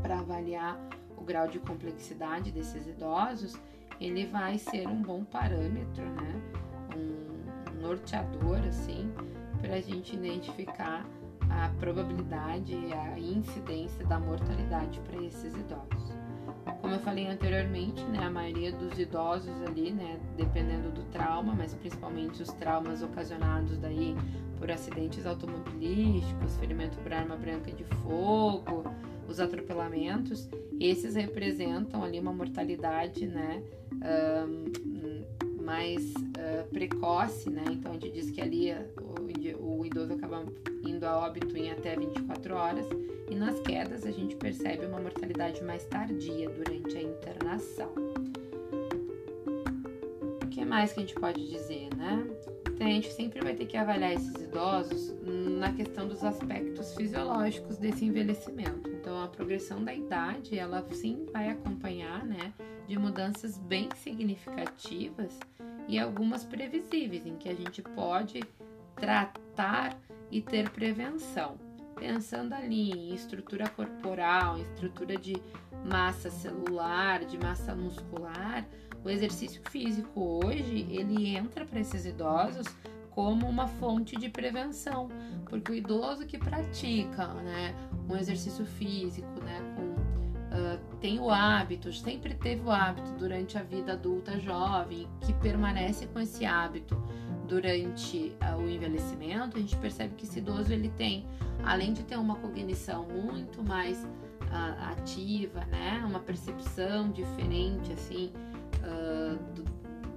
para 0.00 0.20
avaliar 0.20 0.78
o 1.16 1.22
grau 1.22 1.48
de 1.48 1.58
complexidade 1.58 2.50
desses 2.52 2.86
idosos, 2.86 3.56
ele 4.00 4.26
vai 4.26 4.58
ser 4.58 4.86
um 4.86 5.00
bom 5.02 5.24
parâmetro, 5.24 6.04
né? 6.04 6.40
Um, 6.96 7.80
norteador, 7.80 8.58
assim, 8.68 9.12
para 9.60 9.74
a 9.74 9.80
gente 9.80 10.14
identificar 10.14 11.06
a 11.52 11.68
probabilidade 11.78 12.74
e 12.74 12.92
a 12.92 13.18
incidência 13.18 14.04
da 14.06 14.18
mortalidade 14.18 15.00
para 15.00 15.22
esses 15.22 15.54
idosos. 15.54 16.12
Como 16.80 16.94
eu 16.94 17.00
falei 17.00 17.26
anteriormente, 17.26 18.02
né, 18.04 18.24
a 18.24 18.30
maioria 18.30 18.72
dos 18.72 18.98
idosos 18.98 19.62
ali, 19.62 19.92
né, 19.92 20.18
dependendo 20.36 20.90
do 20.90 21.02
trauma, 21.10 21.54
mas 21.54 21.74
principalmente 21.74 22.42
os 22.42 22.52
traumas 22.54 23.02
ocasionados 23.02 23.78
daí 23.78 24.16
por 24.58 24.70
acidentes 24.70 25.26
automobilísticos, 25.26 26.56
ferimento 26.56 26.96
por 26.98 27.12
arma 27.12 27.36
branca 27.36 27.70
de 27.70 27.84
fogo, 27.84 28.84
os 29.28 29.38
atropelamentos, 29.40 30.48
esses 30.80 31.14
representam 31.14 32.02
ali 32.02 32.18
uma 32.18 32.32
mortalidade, 32.32 33.26
né, 33.26 33.62
mais 35.62 36.12
uh, 36.14 36.68
precoce, 36.70 37.48
né? 37.48 37.64
Então 37.70 37.92
a 37.92 37.94
gente 37.94 38.10
diz 38.10 38.30
que 38.30 38.40
ali 38.40 38.72
o, 39.00 39.78
o 39.78 39.86
idoso 39.86 40.12
acaba 40.12 40.44
indo 41.02 41.08
a 41.08 41.18
óbito 41.18 41.56
em 41.56 41.72
até 41.72 41.96
24 41.96 42.54
horas 42.54 42.86
e 43.28 43.34
nas 43.34 43.58
quedas 43.60 44.06
a 44.06 44.12
gente 44.12 44.36
percebe 44.36 44.86
uma 44.86 45.00
mortalidade 45.00 45.60
mais 45.64 45.84
tardia 45.86 46.48
durante 46.48 46.96
a 46.96 47.02
internação. 47.02 47.92
O 50.40 50.46
que 50.46 50.64
mais 50.64 50.92
que 50.92 51.00
a 51.00 51.02
gente 51.02 51.16
pode 51.16 51.48
dizer, 51.48 51.88
né? 51.96 52.24
Então, 52.68 52.86
a 52.86 52.90
gente 52.90 53.12
sempre 53.12 53.40
vai 53.40 53.52
ter 53.52 53.66
que 53.66 53.76
avaliar 53.76 54.12
esses 54.12 54.34
idosos 54.34 55.12
na 55.58 55.72
questão 55.72 56.06
dos 56.06 56.22
aspectos 56.22 56.94
fisiológicos 56.94 57.78
desse 57.78 58.04
envelhecimento. 58.04 58.88
Então, 58.88 59.20
a 59.24 59.26
progressão 59.26 59.82
da 59.82 59.92
idade, 59.92 60.56
ela 60.56 60.86
sim 60.92 61.26
vai 61.32 61.48
acompanhar, 61.48 62.24
né, 62.24 62.52
de 62.86 62.96
mudanças 62.96 63.58
bem 63.58 63.88
significativas 63.96 65.36
e 65.88 65.98
algumas 65.98 66.44
previsíveis, 66.44 67.26
em 67.26 67.34
que 67.36 67.48
a 67.48 67.54
gente 67.54 67.82
pode 67.82 68.40
tratar 68.94 69.98
e 70.32 70.40
ter 70.40 70.70
prevenção. 70.70 71.56
Pensando 71.94 72.54
ali 72.54 72.90
em 72.90 73.14
estrutura 73.14 73.68
corporal, 73.68 74.58
em 74.58 74.62
estrutura 74.62 75.16
de 75.16 75.36
massa 75.84 76.30
celular, 76.30 77.24
de 77.24 77.38
massa 77.38 77.76
muscular, 77.76 78.66
o 79.04 79.10
exercício 79.10 79.60
físico 79.70 80.40
hoje 80.42 80.86
ele 80.90 81.36
entra 81.36 81.66
para 81.66 81.78
esses 81.78 82.06
idosos 82.06 82.66
como 83.10 83.46
uma 83.46 83.68
fonte 83.68 84.16
de 84.16 84.30
prevenção, 84.30 85.08
porque 85.44 85.70
o 85.70 85.74
idoso 85.74 86.26
que 86.26 86.38
pratica, 86.38 87.26
né, 87.34 87.74
um 88.08 88.16
exercício 88.16 88.64
físico, 88.64 89.28
né, 89.42 89.60
com, 89.76 89.82
uh, 89.82 90.96
tem 90.98 91.20
o 91.20 91.28
hábito, 91.28 91.92
sempre 91.92 92.32
teve 92.32 92.62
o 92.62 92.70
hábito 92.70 93.12
durante 93.18 93.58
a 93.58 93.62
vida 93.62 93.92
adulta 93.92 94.40
jovem, 94.40 95.06
que 95.20 95.34
permanece 95.34 96.06
com 96.06 96.20
esse 96.20 96.46
hábito 96.46 96.96
durante 97.52 98.34
uh, 98.40 98.56
o 98.56 98.66
envelhecimento, 98.66 99.58
a 99.58 99.60
gente 99.60 99.76
percebe 99.76 100.14
que 100.14 100.24
esse 100.24 100.38
idoso 100.38 100.72
ele 100.72 100.88
tem, 100.88 101.26
além 101.62 101.92
de 101.92 102.02
ter 102.02 102.16
uma 102.16 102.36
cognição 102.36 103.06
muito 103.06 103.62
mais 103.62 104.02
uh, 104.04 104.90
ativa, 104.90 105.62
né, 105.66 106.02
uma 106.08 106.18
percepção 106.18 107.10
diferente 107.10 107.92
assim 107.92 108.32
do, 109.54 109.62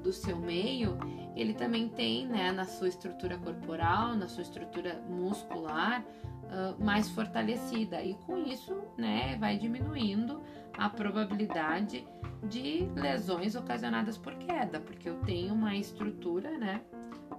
do 0.02 0.12
seu 0.12 0.38
meio, 0.38 0.98
ele 1.36 1.54
também 1.54 1.88
tem, 1.88 2.26
né, 2.26 2.52
na 2.52 2.66
sua 2.66 2.88
estrutura 2.88 3.38
corporal, 3.38 4.16
na 4.16 4.28
sua 4.28 4.42
estrutura 4.42 5.00
muscular, 5.08 6.04
uh, 6.46 6.84
mais 6.84 7.10
fortalecida. 7.10 8.02
E 8.02 8.16
com 8.26 8.38
isso, 8.38 8.76
né, 8.98 9.38
vai 9.40 9.58
diminuindo 9.58 10.42
a 10.76 10.90
probabilidade 10.90 12.08
de 12.44 12.88
lesões 12.96 13.56
ocasionadas 13.56 14.18
por 14.18 14.34
queda, 14.36 14.80
porque 14.80 15.08
eu 15.10 15.16
tenho 15.22 15.54
uma 15.54 15.76
estrutura, 15.76 16.58
né, 16.58 16.82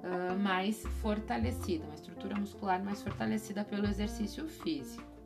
uh, 0.02 0.38
mais 0.38 0.84
fortalecida, 1.02 1.84
uma 1.84 1.94
estrutura 1.94 2.36
muscular 2.36 2.82
mais 2.82 3.02
fortalecida 3.02 3.64
pelo 3.64 3.86
exercício 3.86 4.46
físico. 4.48 5.16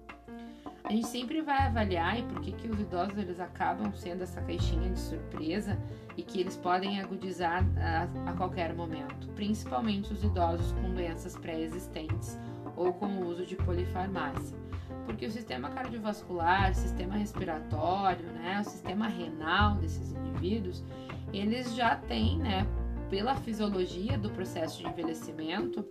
A 0.85 0.93
gente 0.93 1.07
sempre 1.07 1.41
vai 1.41 1.67
avaliar 1.67 2.19
e 2.19 2.23
por 2.25 2.41
que, 2.41 2.51
que 2.51 2.69
os 2.69 2.81
idosos 2.81 3.17
eles 3.17 3.39
acabam 3.39 3.93
sendo 3.95 4.23
essa 4.23 4.41
caixinha 4.41 4.91
de 4.91 4.99
surpresa 4.99 5.79
e 6.17 6.23
que 6.23 6.41
eles 6.41 6.57
podem 6.57 7.01
agudizar 7.01 7.65
a, 7.79 8.31
a 8.31 8.33
qualquer 8.33 8.75
momento, 8.75 9.29
principalmente 9.37 10.13
os 10.13 10.25
idosos 10.25 10.73
com 10.73 10.93
doenças 10.93 11.37
pré-existentes 11.37 12.37
ou 12.75 12.93
com 12.93 13.07
o 13.07 13.27
uso 13.29 13.47
de 13.47 13.55
polifarmácia. 13.55 14.59
Porque 15.05 15.27
o 15.27 15.31
sistema 15.31 15.71
cardiovascular, 15.71 16.73
o 16.73 16.75
sistema 16.75 17.15
respiratório, 17.17 18.27
né, 18.27 18.61
o 18.61 18.69
sistema 18.69 19.07
renal 19.07 19.77
desses 19.77 20.13
indivíduos, 20.13 20.83
eles 21.33 21.75
já 21.75 21.95
têm, 21.95 22.39
né, 22.39 22.67
pela 23.11 23.35
fisiologia 23.35 24.17
do 24.17 24.31
processo 24.31 24.79
de 24.79 24.87
envelhecimento, 24.87 25.85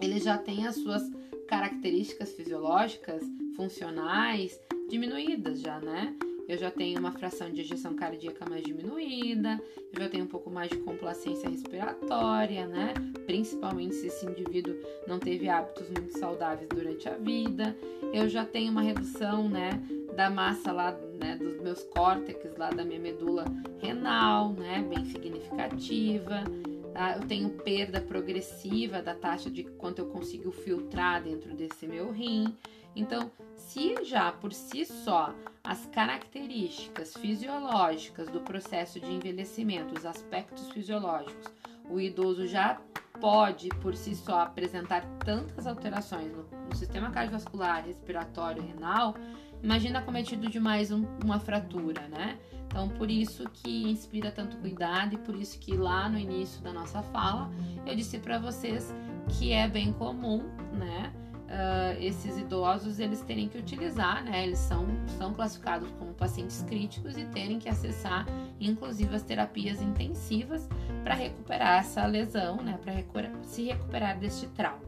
eles 0.00 0.22
já 0.22 0.38
têm 0.38 0.66
as 0.66 0.76
suas 0.76 1.02
características 1.48 2.32
fisiológicas, 2.32 3.22
funcionais, 3.56 4.58
diminuídas 4.88 5.60
já, 5.60 5.80
né? 5.80 6.16
eu 6.48 6.58
já 6.58 6.70
tenho 6.70 6.98
uma 6.98 7.12
fração 7.12 7.50
de 7.50 7.60
ejeção 7.60 7.94
cardíaca 7.94 8.44
mais 8.48 8.62
diminuída, 8.62 9.60
eu 9.92 10.02
já 10.02 10.08
tenho 10.08 10.24
um 10.24 10.28
pouco 10.28 10.50
mais 10.50 10.70
de 10.70 10.76
complacência 10.78 11.48
respiratória, 11.48 12.66
né? 12.66 12.94
Principalmente 13.26 13.94
se 13.94 14.08
esse 14.08 14.26
indivíduo 14.26 14.74
não 15.06 15.18
teve 15.18 15.48
hábitos 15.48 15.88
muito 15.88 16.18
saudáveis 16.18 16.68
durante 16.68 17.08
a 17.08 17.16
vida. 17.16 17.76
Eu 18.12 18.28
já 18.28 18.44
tenho 18.44 18.70
uma 18.70 18.82
redução, 18.82 19.48
né, 19.48 19.70
da 20.16 20.30
massa 20.30 20.72
lá, 20.72 20.92
né, 21.18 21.36
dos 21.36 21.60
meus 21.60 21.82
córtex 21.84 22.56
lá 22.56 22.70
da 22.70 22.84
minha 22.84 23.00
medula 23.00 23.44
renal, 23.80 24.52
né, 24.52 24.84
bem 24.88 25.04
significativa. 25.04 26.44
Tá? 26.92 27.16
Eu 27.16 27.26
tenho 27.26 27.48
perda 27.50 28.00
progressiva 28.00 29.00
da 29.00 29.14
taxa 29.14 29.50
de 29.50 29.64
quanto 29.64 30.00
eu 30.00 30.06
consigo 30.06 30.50
filtrar 30.50 31.22
dentro 31.22 31.54
desse 31.54 31.86
meu 31.86 32.10
rim. 32.10 32.56
Então, 32.94 33.30
se 33.56 34.04
já 34.04 34.30
por 34.30 34.52
si 34.52 34.84
só 34.84 35.34
as 35.64 35.86
características 35.86 37.16
fisiológicas 37.16 38.28
do 38.28 38.40
processo 38.40 39.00
de 39.00 39.10
envelhecimento, 39.10 39.98
os 39.98 40.04
aspectos 40.04 40.70
fisiológicos, 40.70 41.46
o 41.88 41.98
idoso 41.98 42.46
já 42.46 42.80
pode 43.20 43.68
por 43.80 43.94
si 43.94 44.14
só 44.14 44.40
apresentar 44.40 45.04
tantas 45.24 45.66
alterações 45.66 46.32
no, 46.32 46.44
no 46.68 46.76
sistema 46.76 47.10
cardiovascular, 47.10 47.84
respiratório, 47.86 48.62
renal, 48.62 49.14
imagina 49.62 50.02
cometido 50.02 50.48
de 50.48 50.58
mais 50.58 50.90
um, 50.90 51.04
uma 51.22 51.38
fratura, 51.38 52.08
né? 52.08 52.38
Então, 52.66 52.88
por 52.88 53.10
isso 53.10 53.44
que 53.52 53.90
inspira 53.90 54.30
tanto 54.30 54.56
cuidado 54.56 55.14
e 55.14 55.18
por 55.18 55.36
isso 55.36 55.58
que 55.58 55.76
lá 55.76 56.08
no 56.08 56.18
início 56.18 56.62
da 56.62 56.72
nossa 56.72 57.02
fala 57.02 57.50
eu 57.86 57.94
disse 57.94 58.18
para 58.18 58.38
vocês 58.38 58.94
que 59.28 59.52
é 59.52 59.68
bem 59.68 59.92
comum, 59.92 60.42
né? 60.72 61.12
uh, 61.52 62.02
esses 62.02 62.38
idosos 62.38 62.98
eles 62.98 63.20
terem 63.20 63.48
que 63.48 63.58
utilizar, 63.58 64.24
né? 64.24 64.44
Eles 64.44 64.58
são, 64.58 64.86
são 65.18 65.32
classificados 65.34 65.90
como 65.98 66.12
pacientes 66.14 66.62
críticos 66.62 67.16
e 67.16 67.24
terem 67.26 67.58
que 67.58 67.68
acessar, 67.68 68.26
inclusive, 68.58 69.14
as 69.14 69.22
terapias 69.22 69.80
intensivas 69.80 70.68
para 71.04 71.14
recuperar 71.14 71.80
essa 71.80 72.04
lesão, 72.06 72.56
né? 72.56 72.78
Para 72.82 72.94
se 73.42 73.64
recuperar 73.64 74.18
deste 74.18 74.46
trauma. 74.48 74.80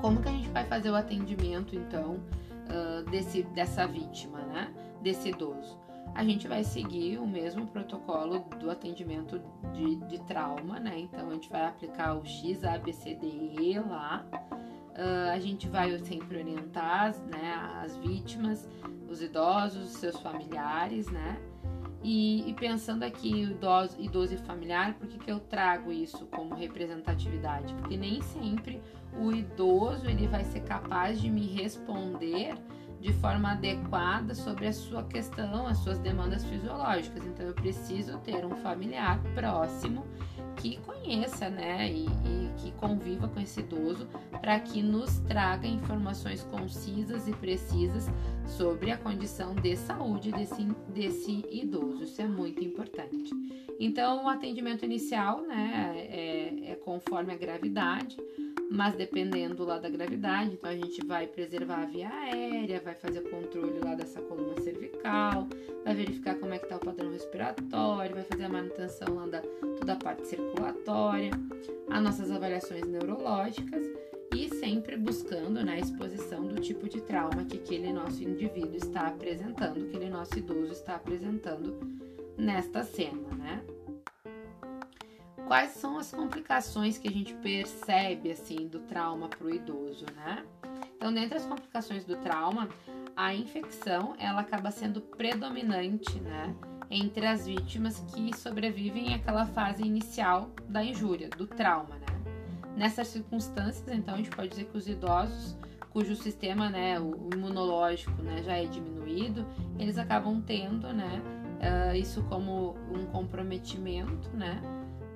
Como 0.00 0.22
que 0.22 0.28
a 0.28 0.32
gente 0.32 0.48
vai 0.50 0.64
fazer 0.64 0.90
o 0.90 0.94
atendimento, 0.94 1.76
então, 1.76 2.20
desse, 3.10 3.42
dessa 3.42 3.86
vítima, 3.86 4.40
né? 4.42 4.72
Desse 5.02 5.28
idoso? 5.30 5.78
a 6.14 6.24
gente 6.24 6.48
vai 6.48 6.64
seguir 6.64 7.18
o 7.18 7.26
mesmo 7.26 7.66
protocolo 7.66 8.40
do 8.58 8.70
atendimento 8.70 9.40
de, 9.72 9.96
de, 10.06 10.18
trauma, 10.22 10.80
né? 10.80 10.98
Então 10.98 11.30
a 11.30 11.34
gente 11.34 11.48
vai 11.48 11.64
aplicar 11.66 12.16
o 12.16 12.24
X, 12.24 12.64
A, 12.64 12.78
B, 12.78 12.92
C, 12.92 13.14
D 13.14 13.26
e 13.26 13.78
lá. 13.78 14.24
Uh, 14.32 15.30
a 15.32 15.38
gente 15.38 15.68
vai 15.68 15.96
sempre 16.00 16.38
orientar 16.38 17.16
né, 17.18 17.54
as 17.84 17.96
vítimas, 17.98 18.68
os 19.08 19.22
idosos, 19.22 19.92
os 19.92 19.96
seus 19.98 20.18
familiares, 20.18 21.08
né? 21.08 21.40
E, 22.10 22.48
e 22.48 22.54
pensando 22.54 23.02
aqui 23.02 23.42
idoso, 23.42 24.00
idoso 24.00 24.32
e 24.32 24.38
familiar, 24.38 24.94
por 24.94 25.06
que, 25.06 25.18
que 25.18 25.30
eu 25.30 25.38
trago 25.38 25.92
isso 25.92 26.24
como 26.28 26.54
representatividade? 26.54 27.74
Porque 27.74 27.98
nem 27.98 28.22
sempre 28.22 28.80
o 29.20 29.30
idoso 29.30 30.06
ele 30.06 30.26
vai 30.26 30.42
ser 30.42 30.60
capaz 30.60 31.20
de 31.20 31.28
me 31.28 31.46
responder 31.46 32.54
de 32.98 33.12
forma 33.12 33.52
adequada 33.52 34.34
sobre 34.34 34.68
a 34.68 34.72
sua 34.72 35.04
questão, 35.04 35.66
as 35.66 35.76
suas 35.80 35.98
demandas 35.98 36.46
fisiológicas. 36.46 37.26
Então 37.26 37.44
eu 37.44 37.52
preciso 37.52 38.16
ter 38.20 38.42
um 38.46 38.56
familiar 38.56 39.20
próximo 39.34 40.06
que 40.60 40.78
conheça, 40.78 41.48
né, 41.48 41.90
e, 41.90 42.06
e 42.06 42.50
que 42.58 42.72
conviva 42.72 43.28
com 43.28 43.40
esse 43.40 43.60
idoso 43.60 44.06
para 44.40 44.58
que 44.60 44.82
nos 44.82 45.18
traga 45.20 45.66
informações 45.66 46.42
concisas 46.44 47.28
e 47.28 47.32
precisas 47.32 48.06
sobre 48.44 48.90
a 48.90 48.96
condição 48.96 49.54
de 49.54 49.76
saúde 49.76 50.32
desse, 50.32 50.64
desse 50.88 51.44
idoso. 51.50 52.04
Isso 52.04 52.20
é 52.20 52.26
muito 52.26 52.62
importante. 52.62 53.30
Então, 53.78 54.24
o 54.24 54.28
atendimento 54.28 54.84
inicial, 54.84 55.42
né, 55.42 55.92
é, 55.96 56.72
é 56.72 56.74
conforme 56.74 57.32
a 57.32 57.36
gravidade 57.36 58.16
mas 58.70 58.94
dependendo 58.94 59.64
lá 59.64 59.78
da 59.78 59.88
gravidade, 59.88 60.52
então 60.52 60.68
a 60.68 60.74
gente 60.74 61.04
vai 61.06 61.26
preservar 61.26 61.82
a 61.82 61.86
via 61.86 62.08
aérea, 62.08 62.80
vai 62.80 62.94
fazer 62.94 63.22
controle 63.30 63.80
lá 63.82 63.94
dessa 63.94 64.20
coluna 64.20 64.60
cervical, 64.60 65.48
vai 65.84 65.94
verificar 65.94 66.34
como 66.34 66.52
é 66.52 66.58
que 66.58 66.68
tá 66.68 66.76
o 66.76 66.80
padrão 66.80 67.10
respiratório, 67.10 68.14
vai 68.14 68.24
fazer 68.24 68.44
a 68.44 68.48
manutenção 68.48 69.14
lá 69.14 69.26
da 69.26 69.40
toda 69.78 69.94
a 69.94 69.96
parte 69.96 70.22
as 71.90 72.02
nossas 72.02 72.30
avaliações 72.30 72.86
neurológicas 72.86 73.86
e 74.34 74.48
sempre 74.56 74.96
buscando 74.96 75.64
né, 75.64 75.80
exposição 75.80 76.46
do 76.46 76.60
tipo 76.60 76.88
de 76.88 77.00
trauma 77.00 77.44
que 77.44 77.56
aquele 77.56 77.92
nosso 77.92 78.22
indivíduo 78.22 78.76
está 78.76 79.08
apresentando, 79.08 79.80
que 79.80 79.96
aquele 79.96 80.10
nosso 80.10 80.38
idoso 80.38 80.72
está 80.72 80.96
apresentando 80.96 81.78
nesta 82.36 82.84
cena, 82.84 83.28
né? 83.36 83.62
quais 85.48 85.70
são 85.70 85.98
as 85.98 86.12
complicações 86.12 86.98
que 86.98 87.08
a 87.08 87.10
gente 87.10 87.32
percebe 87.36 88.30
assim 88.30 88.68
do 88.68 88.80
trauma 88.80 89.28
para 89.28 89.46
o 89.46 89.50
idoso, 89.50 90.04
né? 90.14 90.44
Então, 90.94 91.12
dentre 91.12 91.38
as 91.38 91.46
complicações 91.46 92.04
do 92.04 92.16
trauma, 92.16 92.68
a 93.16 93.34
infecção 93.34 94.14
ela 94.18 94.42
acaba 94.42 94.70
sendo 94.70 95.00
predominante, 95.00 96.20
né, 96.20 96.54
entre 96.90 97.26
as 97.26 97.46
vítimas 97.46 98.00
que 98.14 98.36
sobrevivem 98.36 99.14
àquela 99.14 99.44
fase 99.46 99.82
inicial 99.82 100.50
da 100.68 100.82
injúria, 100.82 101.28
do 101.30 101.46
trauma, 101.46 101.96
né? 101.96 102.06
Nessas 102.76 103.08
circunstâncias, 103.08 103.88
então, 103.88 104.14
a 104.14 104.16
gente 104.16 104.30
pode 104.30 104.48
dizer 104.50 104.64
que 104.66 104.76
os 104.76 104.88
idosos 104.88 105.56
cujo 105.90 106.14
sistema, 106.14 106.70
né, 106.70 107.00
o 107.00 107.28
imunológico, 107.32 108.22
né, 108.22 108.42
já 108.42 108.56
é 108.56 108.66
diminuído, 108.66 109.44
eles 109.78 109.98
acabam 109.98 110.40
tendo, 110.40 110.92
né, 110.92 111.20
uh, 111.58 111.96
isso 111.96 112.22
como 112.24 112.76
um 112.92 113.06
comprometimento, 113.06 114.30
né, 114.32 114.60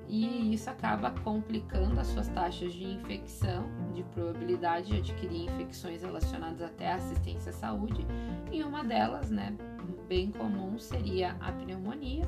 e 0.09 0.53
isso 0.53 0.69
acaba 0.69 1.11
complicando 1.23 1.99
as 2.01 2.09
suas 2.09 2.29
taxas 2.29 2.73
de 2.73 2.85
infecção, 2.85 3.65
de 3.95 4.03
probabilidade 4.03 4.89
de 4.89 4.97
adquirir 4.99 5.45
infecções 5.45 6.03
relacionadas 6.03 6.61
até 6.61 6.91
à 6.91 6.97
assistência 6.97 7.51
à 7.51 7.53
saúde. 7.53 8.07
E 8.51 8.63
uma 8.63 8.85
delas, 8.85 9.31
né, 9.31 9.57
bem 10.09 10.31
comum, 10.31 10.79
seria 10.79 11.37
a 11.41 11.53
pneumonia, 11.53 12.25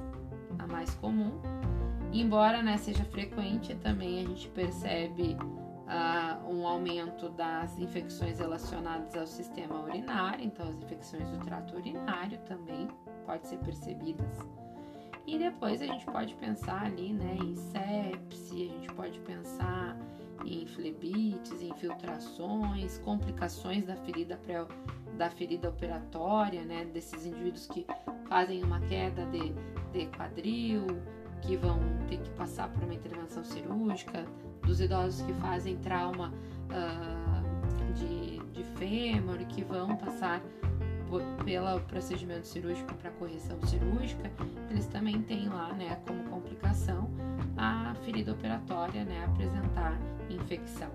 a 0.58 0.66
mais 0.66 0.94
comum. 0.94 1.32
Embora 2.12 2.62
né, 2.62 2.76
seja 2.76 3.04
frequente, 3.04 3.74
também 3.76 4.24
a 4.24 4.28
gente 4.28 4.48
percebe 4.50 5.36
uh, 5.36 6.48
um 6.48 6.66
aumento 6.66 7.28
das 7.30 7.78
infecções 7.78 8.38
relacionadas 8.38 9.16
ao 9.16 9.26
sistema 9.26 9.82
urinário, 9.82 10.44
então 10.44 10.68
as 10.68 10.76
infecções 10.76 11.28
do 11.28 11.38
trato 11.38 11.76
urinário 11.76 12.38
também 12.46 12.88
pode 13.26 13.46
ser 13.48 13.58
percebidas 13.58 14.38
e 15.26 15.38
depois 15.38 15.80
a 15.80 15.86
gente 15.86 16.04
pode 16.06 16.34
pensar 16.34 16.84
ali, 16.84 17.12
né, 17.12 17.36
em 17.42 17.54
sepse, 17.56 18.68
a 18.68 18.72
gente 18.72 18.92
pode 18.92 19.18
pensar 19.20 19.96
em 20.44 20.66
flebites, 20.66 21.62
infiltrações, 21.62 22.98
complicações 22.98 23.84
da 23.84 23.96
ferida 23.96 24.36
pré, 24.36 24.66
da 25.16 25.30
ferida 25.30 25.68
operatória, 25.68 26.64
né, 26.64 26.84
desses 26.86 27.26
indivíduos 27.26 27.66
que 27.66 27.86
fazem 28.28 28.62
uma 28.62 28.80
queda 28.80 29.24
de, 29.26 29.54
de 29.92 30.06
quadril, 30.16 30.86
que 31.42 31.56
vão 31.56 31.78
ter 32.08 32.18
que 32.18 32.30
passar 32.30 32.68
por 32.68 32.82
uma 32.82 32.94
intervenção 32.94 33.44
cirúrgica, 33.44 34.24
dos 34.62 34.80
idosos 34.80 35.24
que 35.26 35.32
fazem 35.34 35.76
trauma 35.76 36.32
uh, 36.70 37.92
de, 37.92 38.38
de 38.52 38.64
fêmur, 38.78 39.38
que 39.46 39.62
vão 39.62 39.94
passar 39.96 40.42
pelo 41.44 41.80
procedimento 41.82 42.46
cirúrgico 42.46 42.92
para 42.94 43.10
correção 43.12 43.60
cirúrgica, 43.66 44.30
eles 44.70 44.86
também 44.86 45.22
têm 45.22 45.48
lá, 45.48 45.72
né, 45.72 45.96
como 46.06 46.24
complicação 46.24 47.10
a 47.56 47.94
ferida 48.04 48.32
operatória, 48.32 49.04
né, 49.04 49.24
apresentar 49.24 49.98
infecção. 50.30 50.90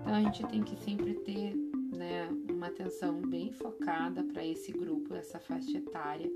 Então 0.00 0.14
a 0.14 0.20
gente 0.20 0.46
tem 0.46 0.62
que 0.62 0.76
sempre 0.76 1.14
ter, 1.14 1.54
né, 1.96 2.28
uma 2.50 2.68
atenção 2.68 3.20
bem 3.22 3.52
focada 3.52 4.22
para 4.24 4.44
esse 4.44 4.72
grupo, 4.72 5.14
essa 5.14 5.38
faixa 5.38 5.78
etária, 5.78 6.30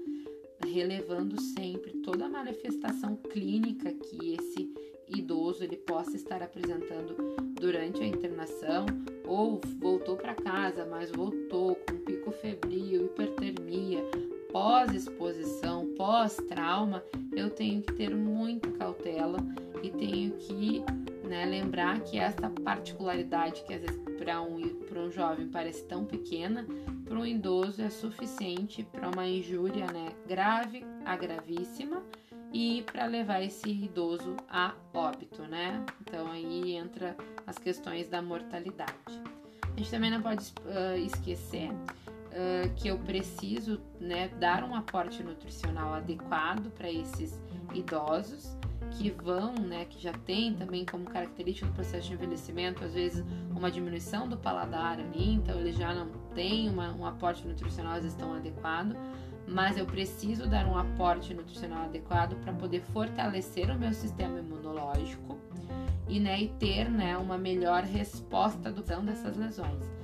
relevando 0.66 1.40
sempre 1.40 1.92
toda 2.02 2.26
a 2.26 2.28
manifestação 2.28 3.16
clínica 3.16 3.92
que 3.92 4.34
esse 4.34 4.72
idoso 5.08 5.62
ele 5.64 5.76
possa 5.76 6.16
estar 6.16 6.42
apresentando 6.42 7.16
durante 7.54 8.02
a 8.02 8.06
internação 8.06 8.86
ou 9.26 9.60
voltou 9.78 10.16
para 10.16 10.34
casa, 10.34 10.86
mas 10.86 11.10
voltou 11.10 11.74
com 11.76 11.98
pico 11.98 12.30
febril, 12.30 13.06
hipertermia, 13.06 14.02
pós-exposição, 14.54 15.92
pós-trauma, 15.96 17.02
eu 17.32 17.50
tenho 17.50 17.82
que 17.82 17.92
ter 17.94 18.14
muita 18.14 18.70
cautela 18.70 19.38
e 19.82 19.90
tenho 19.90 20.30
que 20.36 20.84
né? 21.24 21.44
Lembrar 21.44 21.98
que 22.00 22.18
essa 22.18 22.48
particularidade 22.48 23.64
que 23.64 23.74
às 23.74 23.80
vezes 23.80 24.00
para 24.16 24.40
um, 24.40 24.58
um 24.58 25.10
jovem 25.10 25.48
parece 25.48 25.82
tão 25.84 26.04
pequena, 26.04 26.64
para 27.04 27.18
um 27.18 27.26
idoso 27.26 27.82
é 27.82 27.90
suficiente 27.90 28.84
para 28.92 29.08
uma 29.08 29.26
injúria 29.26 29.86
né, 29.86 30.12
grave 30.28 30.84
a 31.04 31.16
gravíssima 31.16 32.02
e 32.52 32.84
para 32.92 33.06
levar 33.06 33.42
esse 33.42 33.68
idoso 33.68 34.36
a 34.48 34.74
óbito, 34.92 35.42
né? 35.42 35.84
Então 36.00 36.30
aí 36.30 36.76
entra 36.76 37.16
as 37.44 37.58
questões 37.58 38.08
da 38.08 38.22
mortalidade. 38.22 38.92
A 39.62 39.76
gente 39.76 39.90
também 39.90 40.10
não 40.10 40.22
pode 40.22 40.52
uh, 40.60 40.96
esquecer 40.96 41.70
uh, 42.34 42.74
que 42.74 42.88
eu 42.88 42.98
preciso 42.98 43.80
né, 44.00 44.28
dar 44.40 44.64
um 44.64 44.74
aporte 44.74 45.22
nutricional 45.22 45.94
adequado 45.94 46.70
para 46.72 46.90
esses 46.90 47.40
idosos 47.72 48.56
que 48.90 49.10
vão, 49.10 49.54
né, 49.54 49.84
que 49.86 50.00
já 50.00 50.12
tem 50.12 50.54
também 50.54 50.84
como 50.84 51.04
característica 51.04 51.66
do 51.66 51.72
processo 51.72 52.08
de 52.08 52.14
envelhecimento, 52.14 52.84
às 52.84 52.94
vezes 52.94 53.24
uma 53.50 53.70
diminuição 53.70 54.28
do 54.28 54.36
paladar 54.36 55.00
ali, 55.00 55.32
então 55.32 55.58
eles 55.58 55.76
já 55.76 55.94
não 55.94 56.08
têm 56.34 56.68
uma, 56.68 56.92
um 56.94 57.06
aporte 57.06 57.46
nutricional 57.46 57.94
às 57.94 58.02
vezes 58.02 58.16
tão 58.16 58.34
adequado, 58.34 58.94
mas 59.46 59.76
eu 59.76 59.84
preciso 59.84 60.48
dar 60.48 60.66
um 60.66 60.76
aporte 60.76 61.34
nutricional 61.34 61.84
adequado 61.84 62.36
para 62.36 62.52
poder 62.52 62.82
fortalecer 62.92 63.70
o 63.70 63.78
meu 63.78 63.92
sistema 63.92 64.38
imunológico 64.38 65.38
e, 66.08 66.20
né, 66.20 66.42
e 66.42 66.48
ter 66.48 66.88
né, 66.88 67.16
uma 67.16 67.36
melhor 67.36 67.82
resposta 67.82 68.70
do 68.70 68.82
dessas 68.82 69.36
lesões. 69.36 70.03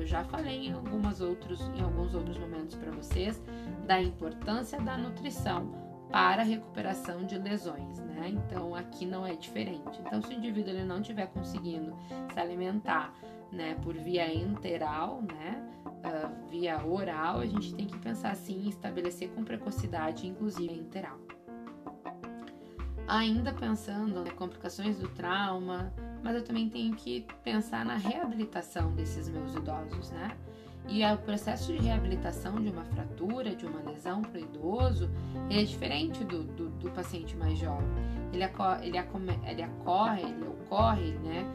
Eu 0.00 0.06
já 0.06 0.24
falei 0.24 0.68
em, 0.68 0.72
algumas 0.72 1.20
outros, 1.20 1.60
em 1.60 1.82
alguns 1.82 2.14
outros 2.14 2.38
momentos 2.38 2.74
para 2.74 2.90
vocês 2.90 3.40
da 3.86 4.00
importância 4.00 4.80
da 4.80 4.96
nutrição 4.96 5.70
para 6.10 6.40
a 6.40 6.44
recuperação 6.44 7.26
de 7.26 7.38
lesões, 7.38 7.98
né? 7.98 8.30
Então 8.30 8.74
aqui 8.74 9.04
não 9.04 9.26
é 9.26 9.34
diferente. 9.34 10.00
Então 10.00 10.22
se 10.22 10.30
o 10.30 10.32
indivíduo 10.32 10.72
ele 10.72 10.84
não 10.84 11.02
estiver 11.02 11.26
conseguindo 11.26 11.94
se 12.32 12.40
alimentar, 12.40 13.14
né, 13.52 13.76
por 13.82 13.94
via 13.94 14.32
enteral, 14.32 15.20
né, 15.22 15.62
uh, 15.84 16.48
via 16.48 16.82
oral, 16.82 17.40
a 17.40 17.46
gente 17.46 17.74
tem 17.74 17.86
que 17.86 17.98
pensar 17.98 18.34
em 18.48 18.68
estabelecer 18.68 19.28
com 19.30 19.44
precocidade, 19.44 20.26
inclusive 20.26 20.72
enteral. 20.72 21.18
Ainda 23.06 23.52
pensando 23.52 24.14
nas 24.14 24.24
né, 24.24 24.30
complicações 24.30 24.98
do 24.98 25.08
trauma, 25.08 25.92
mas 26.22 26.36
eu 26.36 26.44
também 26.44 26.68
tenho 26.68 26.94
que 26.94 27.26
pensar 27.42 27.84
na 27.84 27.96
reabilitação 27.96 28.92
desses 28.92 29.28
meus 29.28 29.54
idosos, 29.54 30.10
né? 30.10 30.36
E 30.88 31.04
o 31.04 31.18
processo 31.18 31.72
de 31.72 31.78
reabilitação 31.78 32.60
de 32.60 32.68
uma 32.68 32.84
fratura, 32.84 33.54
de 33.54 33.64
uma 33.66 33.80
lesão 33.80 34.22
para 34.22 34.40
o 34.40 34.42
idoso, 34.42 35.10
é 35.48 35.62
diferente 35.62 36.24
do, 36.24 36.42
do, 36.42 36.68
do, 36.70 36.90
paciente 36.90 37.36
mais 37.36 37.58
jovem. 37.58 37.86
Ele, 38.32 38.42
acorre, 38.42 38.88
ele, 38.88 38.98
ele 39.46 39.62
acorre, 39.62 40.22
ele 40.22 40.48
ocorre, 40.48 41.12
né, 41.18 41.46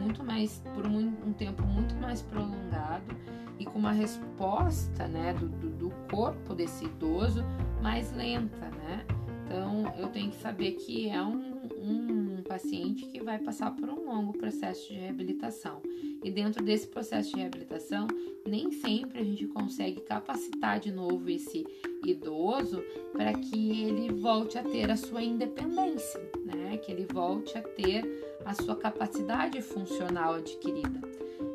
muito 0.00 0.22
mais, 0.22 0.62
por 0.74 0.86
um, 0.86 0.98
um, 1.26 1.32
tempo 1.32 1.62
muito 1.64 1.94
mais 1.96 2.22
prolongado 2.22 3.16
e 3.58 3.64
com 3.64 3.78
uma 3.78 3.92
resposta, 3.92 5.08
né, 5.08 5.32
do, 5.34 5.48
do, 5.48 5.70
do 5.70 5.90
corpo 6.10 6.54
desse 6.54 6.84
idoso 6.84 7.44
mais 7.82 8.12
lenta, 8.12 8.68
né. 8.70 9.04
Então, 9.44 9.92
eu 9.96 10.08
tenho 10.08 10.30
que 10.30 10.36
saber 10.36 10.72
que 10.72 11.08
é 11.08 11.20
um, 11.20 11.60
um 11.76 12.19
paciente 12.50 13.06
que 13.06 13.22
vai 13.22 13.38
passar 13.38 13.70
por 13.76 13.88
um 13.88 14.06
longo 14.06 14.36
processo 14.36 14.88
de 14.88 14.94
reabilitação. 14.94 15.80
E 16.20 16.32
dentro 16.32 16.64
desse 16.64 16.88
processo 16.88 17.30
de 17.30 17.36
reabilitação, 17.36 18.08
nem 18.44 18.72
sempre 18.72 19.20
a 19.20 19.24
gente 19.24 19.46
consegue 19.46 20.00
capacitar 20.00 20.80
de 20.80 20.90
novo 20.90 21.30
esse 21.30 21.64
idoso 22.04 22.82
para 23.12 23.32
que 23.34 23.82
ele 23.84 24.12
volte 24.12 24.58
a 24.58 24.64
ter 24.64 24.90
a 24.90 24.96
sua 24.96 25.22
independência, 25.22 26.20
né? 26.44 26.76
Que 26.78 26.90
ele 26.90 27.06
volte 27.12 27.56
a 27.56 27.62
ter 27.62 28.04
a 28.44 28.52
sua 28.52 28.74
capacidade 28.74 29.62
funcional 29.62 30.34
adquirida. 30.34 31.00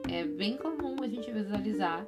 É 0.10 0.24
bem 0.24 0.56
comum 0.56 0.96
a 1.04 1.08
gente 1.10 1.30
visualizar 1.30 2.08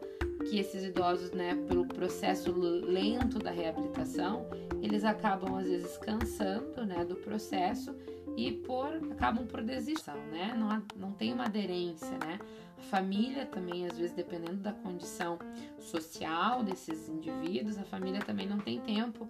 que 0.49 0.59
esses 0.59 0.85
idosos, 0.85 1.31
né, 1.31 1.55
pelo 1.67 1.85
processo 1.85 2.53
lento 2.53 3.37
da 3.37 3.51
reabilitação, 3.51 4.47
eles 4.81 5.03
acabam 5.03 5.57
às 5.57 5.67
vezes 5.67 5.97
cansando, 5.97 6.85
né, 6.85 7.03
do 7.03 7.15
processo 7.15 7.93
e 8.37 8.51
por 8.51 8.93
acabam 9.11 9.47
por 9.47 9.63
desistir, 9.63 10.13
né? 10.31 10.53
Não, 10.55 10.83
não 10.95 11.11
tem 11.11 11.33
uma 11.33 11.45
aderência, 11.45 12.15
né? 12.19 12.39
A 12.77 12.81
família 12.83 13.47
também, 13.47 13.87
às 13.87 13.97
vezes, 13.97 14.15
dependendo 14.15 14.57
da 14.57 14.71
condição 14.71 15.39
social 15.79 16.63
desses 16.63 17.09
indivíduos, 17.09 17.79
a 17.79 17.83
família 17.83 18.21
também 18.21 18.47
não 18.47 18.59
tem 18.59 18.79
tempo, 18.79 19.27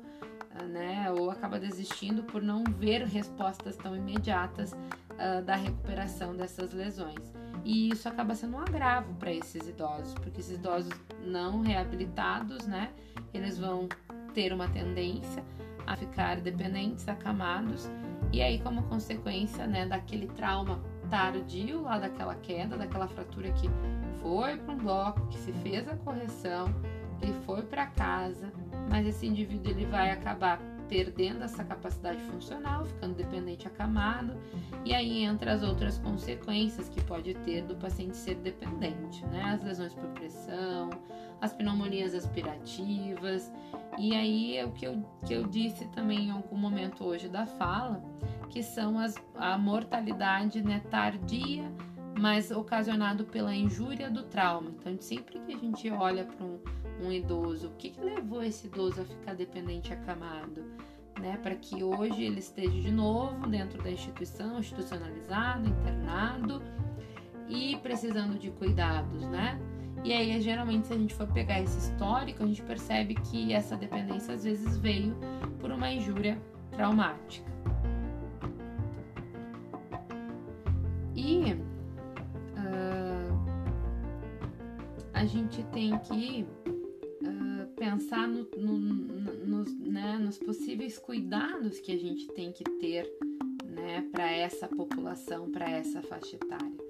ah, 0.54 0.64
né? 0.64 1.10
Ou 1.10 1.32
acaba 1.32 1.58
desistindo 1.58 2.22
por 2.22 2.42
não 2.42 2.66
ver 2.66 3.06
respostas 3.06 3.78
tão 3.78 3.96
imediatas 3.96 4.74
uh, 4.74 5.42
da 5.46 5.56
recuperação 5.56 6.36
dessas 6.36 6.74
lesões. 6.74 7.34
E 7.64 7.90
isso 7.90 8.10
acaba 8.10 8.36
sendo 8.36 8.58
um 8.58 8.60
agravo 8.60 9.14
para 9.16 9.32
esses 9.32 9.70
idosos, 9.70 10.14
porque 10.16 10.42
esses 10.42 10.58
idosos 10.58 10.92
não 11.24 11.62
reabilitados, 11.62 12.68
né? 12.68 12.92
Eles 13.34 13.58
vão 13.58 13.88
ter 14.34 14.52
uma 14.52 14.68
tendência 14.68 15.42
a 15.86 15.96
ficar 15.96 16.42
dependentes, 16.42 17.08
acamados, 17.08 17.90
e 18.32 18.42
aí, 18.42 18.60
como 18.60 18.84
consequência, 18.84 19.66
né, 19.66 19.86
daquele 19.86 20.28
trauma 20.28 20.80
tardio 21.10 21.82
lá 21.82 21.98
daquela 21.98 22.36
queda, 22.36 22.78
daquela 22.78 23.08
fratura 23.08 23.52
que 23.52 23.70
foi 24.22 24.58
para 24.58 24.74
um 24.74 24.78
bloco, 24.78 25.26
que 25.28 25.38
se 25.38 25.54
fez 25.54 25.88
a 25.88 25.96
correção, 25.96 26.74
que 27.20 27.32
foi 27.46 27.62
para 27.62 27.88
casa, 27.88 28.52
mas 28.90 29.08
esse 29.08 29.26
indivíduo 29.26 29.72
ele 29.72 29.86
vai 29.86 30.12
acabar 30.12 30.60
perdendo 30.88 31.44
essa 31.44 31.64
capacidade 31.64 32.22
funcional, 32.24 32.86
ficando 32.86 33.16
dependente 33.16 33.68
acamado, 33.68 34.34
e 34.86 34.94
aí 34.94 35.24
entra 35.24 35.54
as 35.54 35.62
outras 35.62 35.98
consequências 35.98 36.88
que 36.88 37.02
pode 37.04 37.34
ter 37.34 37.64
do 37.64 37.76
paciente 37.76 38.16
ser 38.16 38.36
dependente, 38.36 39.26
né? 39.26 39.44
As 39.54 39.64
lesões 39.64 39.94
por 39.94 40.08
pressão, 40.12 40.90
as 41.42 41.54
pneumonias 41.54 42.14
aspirativas, 42.14 43.52
e 43.98 44.16
aí 44.16 44.58
é 44.58 44.66
o 44.66 44.72
que 44.72 44.86
eu, 44.86 45.04
que 45.26 45.34
eu 45.34 45.48
disse 45.48 45.86
também 45.90 46.28
em 46.28 46.32
algum 46.32 46.58
momento 46.58 47.04
hoje 47.04 47.28
da 47.28 47.46
fala, 47.46 48.04
que 48.50 48.62
são 48.62 49.00
as, 49.00 49.16
a 49.36 49.58
mortalidade 49.58 50.62
né, 50.62 50.82
tardia, 50.92 51.72
mas 52.20 52.52
ocasionado 52.52 53.26
pela 53.26 53.56
injúria 53.56 54.10
do 54.10 54.24
trauma. 54.24 54.70
Então, 54.70 54.96
sempre 55.00 55.40
que 55.40 55.54
a 55.54 55.58
gente 55.58 55.90
olha 55.90 56.26
para 56.26 56.46
um, 56.46 56.60
um, 57.02 57.12
idoso, 57.12 57.68
o 57.68 57.72
que, 57.72 57.90
que 57.90 58.02
levou 58.02 58.44
esse 58.44 58.68
idoso 58.68 59.02
a 59.02 59.06
ficar 59.06 59.34
dependente 59.34 59.92
acamado? 59.94 60.64
Né, 61.20 61.36
para 61.42 61.56
que 61.56 61.84
hoje 61.84 62.24
ele 62.24 62.38
esteja 62.38 62.80
de 62.80 62.92
novo 62.92 63.48
dentro 63.48 63.82
da 63.82 63.90
instituição, 63.90 64.60
institucionalizado, 64.60 65.68
internado 65.68 66.62
e 67.50 67.76
precisando 67.78 68.38
de 68.38 68.52
cuidados, 68.52 69.24
né? 69.24 69.60
E 70.04 70.14
aí, 70.14 70.40
geralmente, 70.42 70.88
se 70.88 70.94
a 70.94 70.98
gente 70.98 71.14
for 71.14 71.28
pegar 71.28 71.62
esse 71.62 71.78
histórico, 71.78 72.44
a 72.44 72.48
gente 72.48 72.62
percebe 72.62 73.16
que 73.16 73.54
essa 73.54 73.76
dependência 73.76 74.34
às 74.34 74.44
vezes 74.44 74.78
veio 74.78 75.16
por 75.60 75.72
uma 75.72 75.92
injúria 75.92 76.40
traumática. 76.72 77.46
E 81.16 81.54
uh, 82.54 83.38
a 85.14 85.26
gente 85.26 85.64
tem 85.74 85.98
que 86.00 86.46
uh, 87.24 87.68
pensar 87.76 88.28
no, 88.28 88.48
no, 88.56 88.78
no, 88.78 89.46
nos, 89.46 89.80
né, 89.80 90.18
nos 90.20 90.38
possíveis 90.38 90.98
cuidados 91.00 91.80
que 91.80 91.92
a 91.92 91.98
gente 91.98 92.28
tem 92.28 92.52
que 92.52 92.64
ter 92.80 93.12
né, 93.66 94.08
para 94.12 94.32
essa 94.32 94.68
população, 94.68 95.52
para 95.52 95.70
essa 95.70 96.02
faixa 96.04 96.36
etária. 96.36 96.87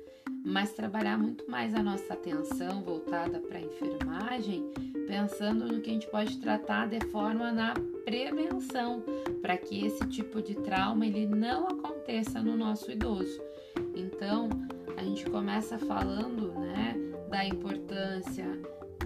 Mas 0.49 0.71
trabalhar 0.71 1.17
muito 1.17 1.43
mais 1.51 1.75
a 1.75 1.83
nossa 1.83 2.13
atenção 2.13 2.81
voltada 2.81 3.37
para 3.41 3.57
a 3.57 3.61
enfermagem, 3.61 4.71
pensando 5.05 5.67
no 5.67 5.81
que 5.81 5.89
a 5.89 5.93
gente 5.93 6.07
pode 6.07 6.37
tratar 6.37 6.87
de 6.87 7.01
forma 7.07 7.51
na 7.51 7.73
prevenção, 8.05 9.03
para 9.41 9.57
que 9.57 9.85
esse 9.85 10.07
tipo 10.07 10.41
de 10.41 10.55
trauma 10.55 11.05
ele 11.05 11.27
não 11.27 11.67
aconteça 11.67 12.41
no 12.41 12.55
nosso 12.55 12.89
idoso. 12.89 13.41
Então, 13.93 14.47
a 14.95 15.03
gente 15.03 15.29
começa 15.29 15.77
falando, 15.77 16.53
né, 16.53 16.95
da 17.29 17.45
importância 17.45 18.47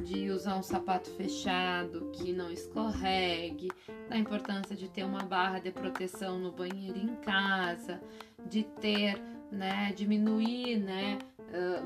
de 0.03 0.29
usar 0.29 0.57
um 0.57 0.63
sapato 0.63 1.09
fechado 1.09 2.11
que 2.13 2.31
não 2.31 2.51
escorregue, 2.51 3.71
da 4.07 4.15
importância 4.15 4.75
de 4.75 4.87
ter 4.87 5.03
uma 5.03 5.23
barra 5.23 5.57
de 5.57 5.71
proteção 5.71 6.37
no 6.37 6.51
banheiro 6.51 6.99
em 6.99 7.15
casa, 7.15 7.99
de 8.45 8.61
ter, 8.61 9.19
né, 9.51 9.91
diminuir, 9.95 10.77
né, 10.77 11.17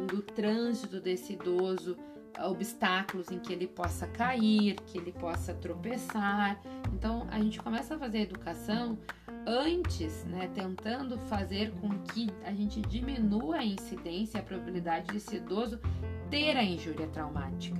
do 0.07 0.21
trânsito 0.21 0.99
desse 0.99 1.33
idoso 1.33 1.97
obstáculos 2.43 3.31
em 3.31 3.39
que 3.39 3.53
ele 3.53 3.67
possa 3.67 4.07
cair, 4.07 4.75
que 4.87 4.97
ele 4.97 5.11
possa 5.11 5.53
tropeçar. 5.53 6.59
Então 6.93 7.27
a 7.29 7.39
gente 7.39 7.59
começa 7.61 7.95
a 7.95 7.99
fazer 7.99 8.19
educação 8.19 8.97
antes, 9.45 10.25
né, 10.25 10.49
tentando 10.53 11.17
fazer 11.19 11.71
com 11.79 11.89
que 11.99 12.29
a 12.43 12.51
gente 12.51 12.81
diminua 12.81 13.57
a 13.57 13.65
incidência, 13.65 14.39
a 14.39 14.43
probabilidade 14.43 15.13
desse 15.13 15.37
idoso 15.37 15.79
ter 16.29 16.57
a 16.57 16.63
injúria 16.63 17.07
traumática. 17.07 17.79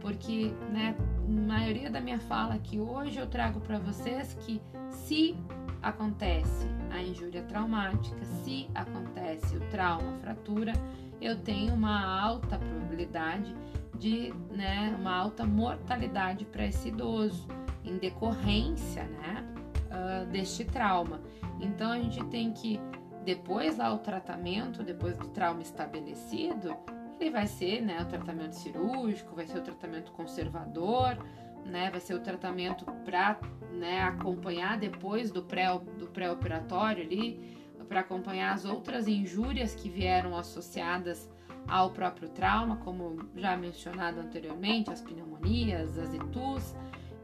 Porque, 0.00 0.52
né, 0.70 0.96
maioria 1.26 1.90
da 1.90 2.00
minha 2.00 2.18
fala 2.20 2.54
aqui 2.54 2.78
hoje 2.78 3.18
eu 3.18 3.26
trago 3.26 3.60
para 3.60 3.78
vocês 3.78 4.34
que 4.40 4.60
se 4.90 5.36
acontece 5.84 6.66
a 6.90 7.02
injúria 7.02 7.42
traumática, 7.42 8.24
se 8.24 8.68
acontece 8.74 9.56
o 9.56 9.60
trauma, 9.70 10.16
fratura, 10.18 10.72
eu 11.20 11.38
tenho 11.38 11.74
uma 11.74 12.20
alta 12.20 12.58
probabilidade 12.58 13.54
de, 13.98 14.32
né, 14.50 14.96
uma 14.98 15.14
alta 15.14 15.44
mortalidade 15.44 16.44
para 16.44 16.66
esse 16.66 16.88
idoso 16.88 17.46
em 17.84 17.98
decorrência, 17.98 19.04
né, 19.04 19.44
uh, 19.90 20.26
deste 20.26 20.64
trauma. 20.64 21.20
Então 21.60 21.92
a 21.92 21.98
gente 21.98 22.22
tem 22.24 22.52
que 22.52 22.80
depois 23.24 23.78
lá 23.78 23.92
o 23.92 23.98
tratamento, 23.98 24.82
depois 24.82 25.16
do 25.16 25.28
trauma 25.28 25.62
estabelecido, 25.62 26.76
ele 27.18 27.30
vai 27.30 27.46
ser, 27.46 27.80
né, 27.80 28.02
o 28.02 28.06
tratamento 28.06 28.54
cirúrgico, 28.54 29.34
vai 29.34 29.46
ser 29.46 29.58
o 29.58 29.62
tratamento 29.62 30.12
conservador, 30.12 31.16
né, 31.64 31.90
vai 31.90 32.00
ser 32.00 32.14
o 32.14 32.20
tratamento 32.20 32.84
para, 33.04 33.38
né, 33.74 34.02
acompanhar 34.02 34.78
depois 34.78 35.30
do 35.30 35.42
pré 35.42 35.66
pré-operatório 36.12 37.04
ali, 37.04 37.54
para 37.88 38.00
acompanhar 38.00 38.54
as 38.54 38.64
outras 38.64 39.06
injúrias 39.06 39.74
que 39.74 39.88
vieram 39.88 40.36
associadas 40.36 41.30
ao 41.66 41.90
próprio 41.90 42.28
trauma, 42.28 42.76
como 42.78 43.18
já 43.36 43.56
mencionado 43.56 44.20
anteriormente, 44.20 44.90
as 44.90 45.00
pneumonias, 45.00 45.98
as 45.98 46.12
itus. 46.14 46.74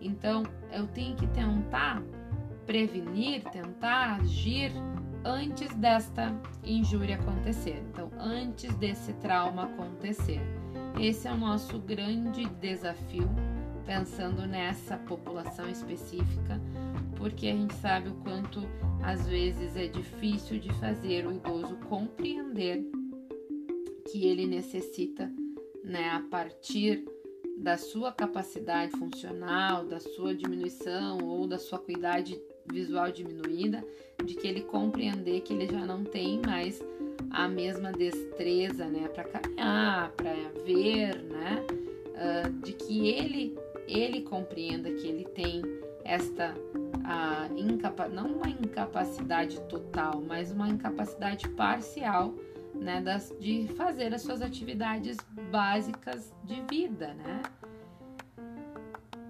Então, 0.00 0.42
eu 0.72 0.86
tenho 0.86 1.16
que 1.16 1.26
tentar 1.28 2.02
prevenir, 2.66 3.42
tentar 3.44 4.16
agir 4.16 4.72
antes 5.24 5.74
desta 5.74 6.34
injúria 6.64 7.16
acontecer. 7.16 7.82
Então, 7.90 8.10
antes 8.18 8.74
desse 8.76 9.12
trauma 9.14 9.64
acontecer. 9.64 10.40
Esse 10.98 11.28
é 11.28 11.32
o 11.32 11.36
nosso 11.36 11.78
grande 11.78 12.44
desafio, 12.46 13.28
pensando 13.90 14.46
nessa 14.46 14.96
população 14.96 15.68
específica, 15.68 16.60
porque 17.16 17.48
a 17.48 17.52
gente 17.52 17.74
sabe 17.74 18.08
o 18.08 18.14
quanto 18.22 18.60
às 19.02 19.26
vezes 19.26 19.76
é 19.76 19.88
difícil 19.88 20.60
de 20.60 20.72
fazer 20.74 21.26
o 21.26 21.32
idoso 21.32 21.74
compreender 21.88 22.84
que 24.08 24.28
ele 24.28 24.46
necessita, 24.46 25.28
né, 25.82 26.08
a 26.10 26.20
partir 26.30 27.04
da 27.58 27.76
sua 27.76 28.12
capacidade 28.12 28.92
funcional, 28.92 29.84
da 29.84 29.98
sua 29.98 30.36
diminuição 30.36 31.18
ou 31.24 31.48
da 31.48 31.58
sua 31.58 31.78
acuidade 31.78 32.40
visual 32.72 33.10
diminuída, 33.10 33.84
de 34.24 34.36
que 34.36 34.46
ele 34.46 34.60
compreender 34.60 35.40
que 35.40 35.52
ele 35.52 35.66
já 35.66 35.84
não 35.84 36.04
tem 36.04 36.40
mais 36.46 36.80
a 37.28 37.48
mesma 37.48 37.90
destreza, 37.90 38.84
né, 38.84 39.08
para 39.08 39.24
caminhar, 39.24 40.12
para 40.12 40.32
ver, 40.64 41.20
né, 41.24 41.66
uh, 42.14 42.52
de 42.62 42.72
que 42.72 43.08
ele 43.08 43.58
ele 43.92 44.22
compreenda 44.22 44.90
que 44.92 45.06
ele 45.06 45.24
tem 45.24 45.62
esta 46.04 46.54
a 47.04 47.48
incapa 47.56 48.08
não 48.08 48.26
uma 48.34 48.48
incapacidade 48.48 49.60
total, 49.62 50.20
mas 50.20 50.52
uma 50.52 50.68
incapacidade 50.68 51.48
parcial, 51.50 52.34
né, 52.74 53.00
das, 53.00 53.34
de 53.40 53.66
fazer 53.76 54.14
as 54.14 54.22
suas 54.22 54.40
atividades 54.42 55.16
básicas 55.50 56.32
de 56.44 56.62
vida, 56.70 57.14
né? 57.14 57.42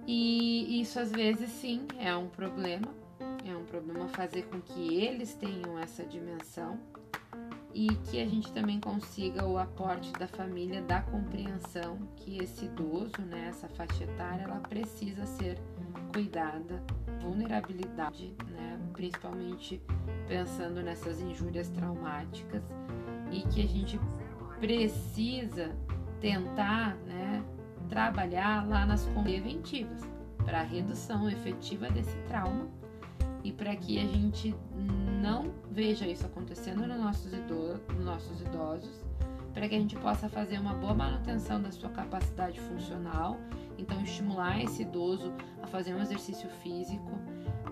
E 0.07 0.81
isso 0.81 0.99
às 0.99 1.11
vezes 1.11 1.49
sim 1.51 1.87
é 1.99 2.15
um 2.15 2.29
problema, 2.29 2.89
é 3.49 3.57
um 3.57 3.65
problema 3.65 4.09
fazer 4.09 4.43
com 4.43 4.61
que 4.61 5.03
eles 5.03 5.35
tenham 5.35 5.79
essa 5.79 6.05
dimensão 6.05 6.79
e 7.73 7.89
que 7.89 8.21
a 8.21 8.27
gente 8.27 8.53
também 8.53 8.81
consiga 8.81 9.47
o 9.47 9.59
aporte 9.59 10.13
da 10.13 10.27
família 10.27 10.83
da 10.83 11.01
compreensão 11.03 11.99
que 12.17 12.43
esse 12.43 12.65
idoso, 12.65 13.21
né, 13.23 13.47
essa 13.49 13.69
faixa 13.69 14.05
etária, 14.05 14.43
ela 14.43 14.61
precisa 14.61 15.25
ser 15.25 15.59
cuidada, 16.13 16.83
vulnerabilidade, 17.21 18.35
né, 18.49 18.79
principalmente 18.93 19.81
pensando 20.27 20.83
nessas 20.83 21.21
injúrias 21.21 21.69
traumáticas. 21.69 22.63
E 23.31 23.43
que 23.43 23.63
a 23.63 23.69
gente 23.69 24.01
precisa 24.59 25.71
tentar, 26.21 26.97
né, 27.07 27.45
trabalhar 27.89 28.69
lá 28.69 28.85
nas 28.85 29.07
preventivas 29.07 30.01
para 30.45 30.63
redução 30.63 31.31
efetiva 31.31 31.89
desse 31.91 32.17
trauma 32.29 32.69
e 33.43 33.53
para 33.53 33.75
que 33.77 33.99
a 33.99 34.07
gente 34.07 34.55
não 35.21 35.53
veja 35.71 36.07
isso 36.07 36.27
acontecendo 36.27 36.87
nos 36.87 36.99
nossos 36.99 37.33
idosos, 37.33 37.81
nos 37.89 38.05
nossos 38.05 38.41
idosos 38.41 39.11
para 39.53 39.69
que 39.69 39.75
a 39.75 39.79
gente 39.79 39.97
possa 39.97 40.29
fazer 40.29 40.59
uma 40.59 40.75
boa 40.75 40.95
manutenção 40.95 41.61
da 41.61 41.71
sua 41.71 41.91
capacidade 41.91 42.61
funcional, 42.61 43.37
então 43.79 44.01
estimular 44.03 44.63
esse 44.63 44.83
idoso 44.83 45.33
a 45.63 45.67
fazer 45.67 45.95
um 45.95 46.01
exercício 46.01 46.49
físico, 46.63 47.11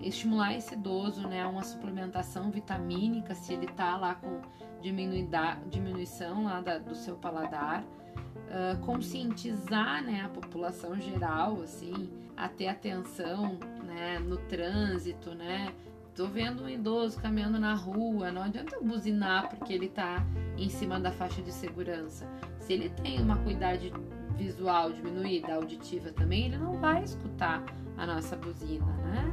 estimular 0.00 0.54
esse 0.54 0.74
idoso 0.74 1.26
né, 1.28 1.42
a 1.42 1.48
uma 1.48 1.62
suplementação 1.62 2.50
vitamínica, 2.50 3.34
se 3.34 3.52
ele 3.52 3.66
está 3.66 3.96
lá 3.96 4.14
com 4.14 4.40
diminuição 4.80 6.44
lá 6.44 6.60
da, 6.60 6.78
do 6.78 6.94
seu 6.94 7.16
paladar, 7.16 7.82
uh, 7.82 8.78
conscientizar 8.84 10.02
né, 10.02 10.22
a 10.24 10.28
população 10.28 10.98
geral, 10.98 11.62
assim, 11.62 12.10
a 12.36 12.48
ter 12.48 12.68
atenção 12.68 13.58
né, 13.84 14.18
no 14.20 14.36
trânsito, 14.36 15.34
né? 15.34 15.74
Tô 16.18 16.26
vendo 16.26 16.64
um 16.64 16.68
idoso 16.68 17.16
caminhando 17.20 17.60
na 17.60 17.74
rua, 17.74 18.32
não 18.32 18.42
adianta 18.42 18.74
eu 18.74 18.82
buzinar 18.82 19.48
porque 19.48 19.72
ele 19.72 19.88
tá 19.88 20.26
em 20.56 20.68
cima 20.68 20.98
da 20.98 21.12
faixa 21.12 21.40
de 21.40 21.52
segurança. 21.52 22.26
Se 22.58 22.72
ele 22.72 22.88
tem 22.88 23.22
uma 23.22 23.34
acuidade 23.34 23.92
visual 24.36 24.90
diminuída, 24.90 25.54
auditiva 25.54 26.10
também, 26.10 26.46
ele 26.46 26.58
não 26.58 26.76
vai 26.76 27.04
escutar 27.04 27.62
a 27.96 28.04
nossa 28.04 28.34
buzina, 28.34 28.84
né? 28.84 29.32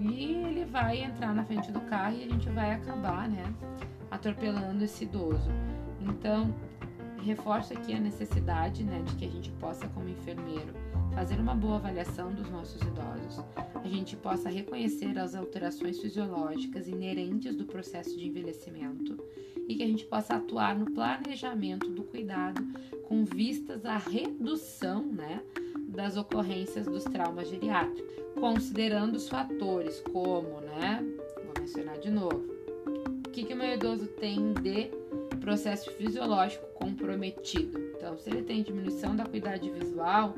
E 0.00 0.32
ele 0.32 0.64
vai 0.64 1.04
entrar 1.04 1.34
na 1.34 1.44
frente 1.44 1.70
do 1.70 1.82
carro 1.82 2.16
e 2.16 2.24
a 2.24 2.28
gente 2.30 2.48
vai 2.48 2.72
acabar, 2.72 3.28
né, 3.28 3.44
atropelando 4.10 4.82
esse 4.82 5.04
idoso. 5.04 5.50
Então, 6.00 6.54
reforço 7.22 7.74
aqui 7.74 7.92
a 7.92 8.00
necessidade, 8.00 8.82
né, 8.84 9.02
de 9.02 9.16
que 9.16 9.26
a 9.26 9.30
gente 9.30 9.50
possa 9.60 9.86
como 9.88 10.08
enfermeiro 10.08 10.72
fazer 11.14 11.38
uma 11.38 11.54
boa 11.54 11.76
avaliação 11.76 12.32
dos 12.32 12.48
nossos 12.50 12.80
idosos, 12.80 13.44
a 13.74 13.88
gente 13.88 14.16
possa 14.16 14.48
reconhecer 14.48 15.18
as 15.18 15.34
alterações 15.34 15.98
fisiológicas 16.00 16.88
inerentes 16.88 17.54
do 17.54 17.64
processo 17.64 18.16
de 18.16 18.26
envelhecimento 18.26 19.22
e 19.68 19.76
que 19.76 19.82
a 19.82 19.86
gente 19.86 20.04
possa 20.06 20.34
atuar 20.36 20.78
no 20.78 20.90
planejamento 20.90 21.88
do 21.88 22.02
cuidado 22.02 22.62
com 23.04 23.24
vistas 23.24 23.84
à 23.84 23.98
redução 23.98 25.04
né, 25.04 25.42
das 25.88 26.16
ocorrências 26.16 26.86
dos 26.86 27.04
traumas 27.04 27.48
geriátricos, 27.48 28.12
considerando 28.34 29.16
os 29.16 29.28
fatores 29.28 30.02
como, 30.12 30.60
né, 30.60 31.04
vou 31.44 31.54
mencionar 31.60 31.98
de 31.98 32.10
novo, 32.10 32.42
o 33.26 33.30
que, 33.30 33.44
que 33.44 33.54
o 33.54 33.56
meu 33.56 33.74
idoso 33.74 34.06
tem 34.06 34.52
de 34.54 34.90
processo 35.40 35.90
fisiológico 35.92 36.66
comprometido. 36.74 37.78
Então, 37.96 38.16
se 38.16 38.30
ele 38.30 38.42
tem 38.42 38.62
diminuição 38.62 39.14
da 39.14 39.24
acuidade 39.24 39.68
visual, 39.70 40.34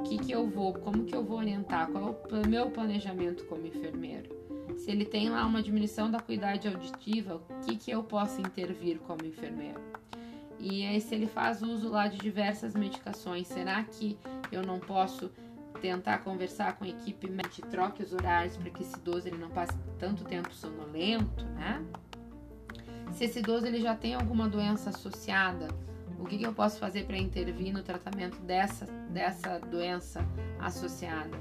o 0.00 0.02
que, 0.02 0.18
que 0.18 0.32
eu 0.32 0.48
vou, 0.48 0.72
como 0.72 1.04
que 1.04 1.14
eu 1.14 1.22
vou 1.22 1.38
orientar, 1.38 1.88
qual 1.88 2.18
é 2.30 2.46
o 2.46 2.48
meu 2.48 2.70
planejamento 2.70 3.44
como 3.44 3.66
enfermeiro. 3.66 4.30
Se 4.78 4.90
ele 4.90 5.04
tem 5.04 5.28
lá 5.28 5.46
uma 5.46 5.62
diminuição 5.62 6.10
da 6.10 6.18
acuidade 6.18 6.66
auditiva, 6.66 7.36
o 7.36 7.66
que, 7.66 7.76
que 7.76 7.90
eu 7.90 8.02
posso 8.02 8.40
intervir 8.40 8.98
como 9.00 9.26
enfermeiro? 9.26 9.80
E 10.58 10.86
aí, 10.86 11.00
se 11.00 11.14
ele 11.14 11.26
faz 11.26 11.62
uso 11.62 11.90
lá 11.90 12.08
de 12.08 12.16
diversas 12.16 12.74
medicações, 12.74 13.46
será 13.46 13.82
que 13.82 14.16
eu 14.50 14.62
não 14.62 14.78
posso 14.78 15.30
tentar 15.82 16.18
conversar 16.18 16.76
com 16.76 16.84
a 16.84 16.88
equipe 16.88 17.28
médica, 17.28 17.66
troque 17.68 18.02
os 18.02 18.12
horários 18.12 18.56
para 18.56 18.70
que 18.70 18.82
esse 18.82 18.96
idoso 18.96 19.28
ele 19.28 19.38
não 19.38 19.50
passe 19.50 19.72
tanto 19.98 20.24
tempo 20.24 20.52
sonolento, 20.52 21.44
né? 21.54 21.84
Se 23.12 23.24
esse 23.24 23.38
idoso 23.40 23.66
ele 23.66 23.80
já 23.80 23.94
tem 23.94 24.14
alguma 24.14 24.48
doença 24.48 24.90
associada, 24.90 25.68
o 26.20 26.24
que, 26.24 26.38
que 26.38 26.46
eu 26.46 26.52
posso 26.52 26.78
fazer 26.78 27.06
para 27.06 27.16
intervir 27.16 27.72
no 27.72 27.82
tratamento 27.82 28.38
dessa, 28.42 28.86
dessa 29.10 29.58
doença 29.58 30.24
associada? 30.58 31.36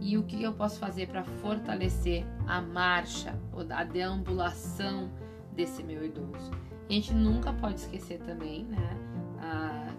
E 0.00 0.16
o 0.16 0.22
que 0.22 0.42
eu 0.42 0.52
posso 0.52 0.78
fazer 0.78 1.08
para 1.08 1.24
fortalecer 1.24 2.24
a 2.46 2.60
marcha, 2.60 3.36
a 3.70 3.84
deambulação 3.84 5.10
desse 5.52 5.82
meu 5.82 6.04
idoso? 6.04 6.52
a 6.88 6.92
gente 6.92 7.12
nunca 7.12 7.52
pode 7.52 7.80
esquecer 7.80 8.18
também, 8.20 8.64
né, 8.64 8.96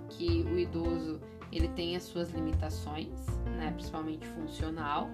que 0.10 0.42
o 0.42 0.58
idoso 0.58 1.22
ele 1.52 1.68
tem 1.70 1.96
as 1.96 2.04
suas 2.04 2.32
limitações, 2.32 3.28
né, 3.58 3.72
principalmente 3.72 4.26
funcional, 4.28 5.10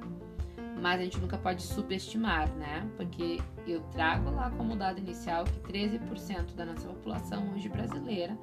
mas 0.82 1.00
a 1.00 1.04
gente 1.04 1.20
nunca 1.20 1.38
pode 1.38 1.62
subestimar, 1.62 2.50
né? 2.56 2.86
Porque 2.98 3.40
eu 3.66 3.82
trago 3.92 4.30
lá 4.30 4.50
como 4.52 4.76
dado 4.76 5.00
inicial 5.00 5.46
que 5.46 5.60
13% 5.72 6.54
da 6.54 6.66
nossa 6.66 6.88
população 6.88 7.54
hoje 7.54 7.70
brasileira 7.70 8.38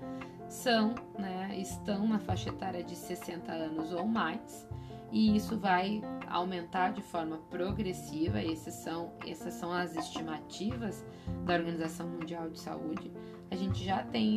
são, 0.52 0.94
né, 1.18 1.56
estão 1.56 2.06
na 2.06 2.18
faixa 2.18 2.50
etária 2.50 2.84
de 2.84 2.94
60 2.94 3.50
anos 3.50 3.90
ou 3.92 4.06
mais, 4.06 4.68
e 5.10 5.34
isso 5.34 5.58
vai 5.58 6.02
aumentar 6.28 6.92
de 6.92 7.02
forma 7.02 7.38
progressiva. 7.50 8.42
Esses 8.42 8.74
são, 8.74 9.12
essas 9.26 9.54
são 9.54 9.72
as 9.72 9.96
estimativas 9.96 11.04
da 11.44 11.54
Organização 11.54 12.06
Mundial 12.06 12.50
de 12.50 12.60
Saúde. 12.60 13.10
A 13.50 13.56
gente 13.56 13.82
já 13.82 14.02
tem 14.02 14.36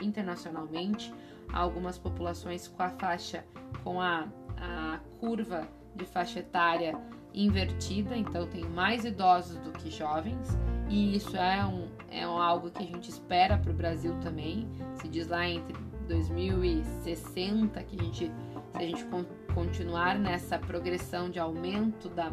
internacionalmente 0.00 1.14
algumas 1.52 1.96
populações 1.96 2.68
com 2.68 2.82
a 2.82 2.90
faixa, 2.90 3.44
com 3.82 4.00
a, 4.00 4.28
a 4.56 5.00
curva 5.18 5.66
de 5.94 6.04
faixa 6.04 6.40
etária 6.40 6.96
invertida, 7.32 8.16
então 8.16 8.46
tem 8.48 8.64
mais 8.64 9.04
idosos 9.04 9.58
do 9.58 9.70
que 9.72 9.90
jovens, 9.90 10.56
e 10.90 11.14
isso 11.14 11.36
é, 11.36 11.64
um, 11.64 11.88
é 12.10 12.26
um, 12.26 12.36
algo 12.36 12.68
que 12.68 12.82
a 12.82 12.86
gente 12.86 13.08
espera 13.08 13.56
para 13.56 13.70
o 13.70 13.74
Brasil 13.74 14.12
também. 14.20 14.68
Se 14.96 15.06
diz 15.06 15.28
lá 15.28 15.48
entre 15.48 15.76
2060 16.08 17.80
que 17.84 17.96
a 17.98 18.02
gente, 18.02 18.26
se 18.26 18.76
a 18.76 18.80
gente 18.80 19.06
continuar 19.54 20.18
nessa 20.18 20.58
progressão 20.58 21.30
de 21.30 21.38
aumento 21.38 22.08
da, 22.08 22.32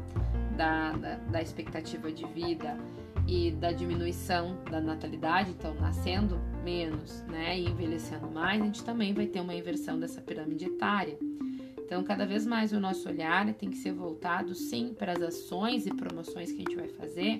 da, 0.57 0.91
da, 0.93 1.15
da 1.17 1.41
expectativa 1.41 2.11
de 2.11 2.25
vida 2.25 2.75
e 3.27 3.51
da 3.51 3.71
diminuição 3.71 4.57
da 4.71 4.81
natalidade, 4.81 5.51
então 5.51 5.75
nascendo 5.75 6.39
menos, 6.63 7.21
né, 7.23 7.59
e 7.59 7.69
envelhecendo 7.69 8.27
mais, 8.31 8.59
a 8.59 8.65
gente 8.65 8.83
também 8.83 9.13
vai 9.13 9.27
ter 9.27 9.39
uma 9.39 9.53
inversão 9.53 9.99
dessa 9.99 10.19
pirâmide 10.19 10.65
etária. 10.65 11.17
Então, 11.77 12.03
cada 12.03 12.25
vez 12.25 12.45
mais 12.45 12.73
o 12.73 12.79
nosso 12.79 13.07
olhar 13.07 13.53
tem 13.53 13.69
que 13.69 13.77
ser 13.77 13.93
voltado 13.93 14.53
sim 14.55 14.95
para 14.97 15.13
as 15.13 15.21
ações 15.21 15.85
e 15.85 15.93
promoções 15.93 16.51
que 16.51 16.57
a 16.57 16.59
gente 16.59 16.75
vai 16.75 16.89
fazer 16.89 17.39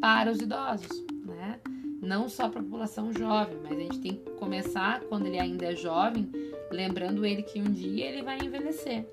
para 0.00 0.30
os 0.30 0.40
idosos, 0.40 1.04
né? 1.24 1.60
Não 2.00 2.28
só 2.28 2.48
para 2.48 2.60
a 2.60 2.64
população 2.64 3.12
jovem, 3.12 3.58
mas 3.62 3.72
a 3.72 3.80
gente 3.80 4.00
tem 4.00 4.14
que 4.14 4.30
começar 4.32 5.00
quando 5.04 5.26
ele 5.26 5.38
ainda 5.38 5.66
é 5.66 5.74
jovem, 5.74 6.30
lembrando 6.70 7.24
ele 7.24 7.42
que 7.42 7.60
um 7.60 7.70
dia 7.70 8.06
ele 8.06 8.22
vai 8.22 8.38
envelhecer. 8.38 9.08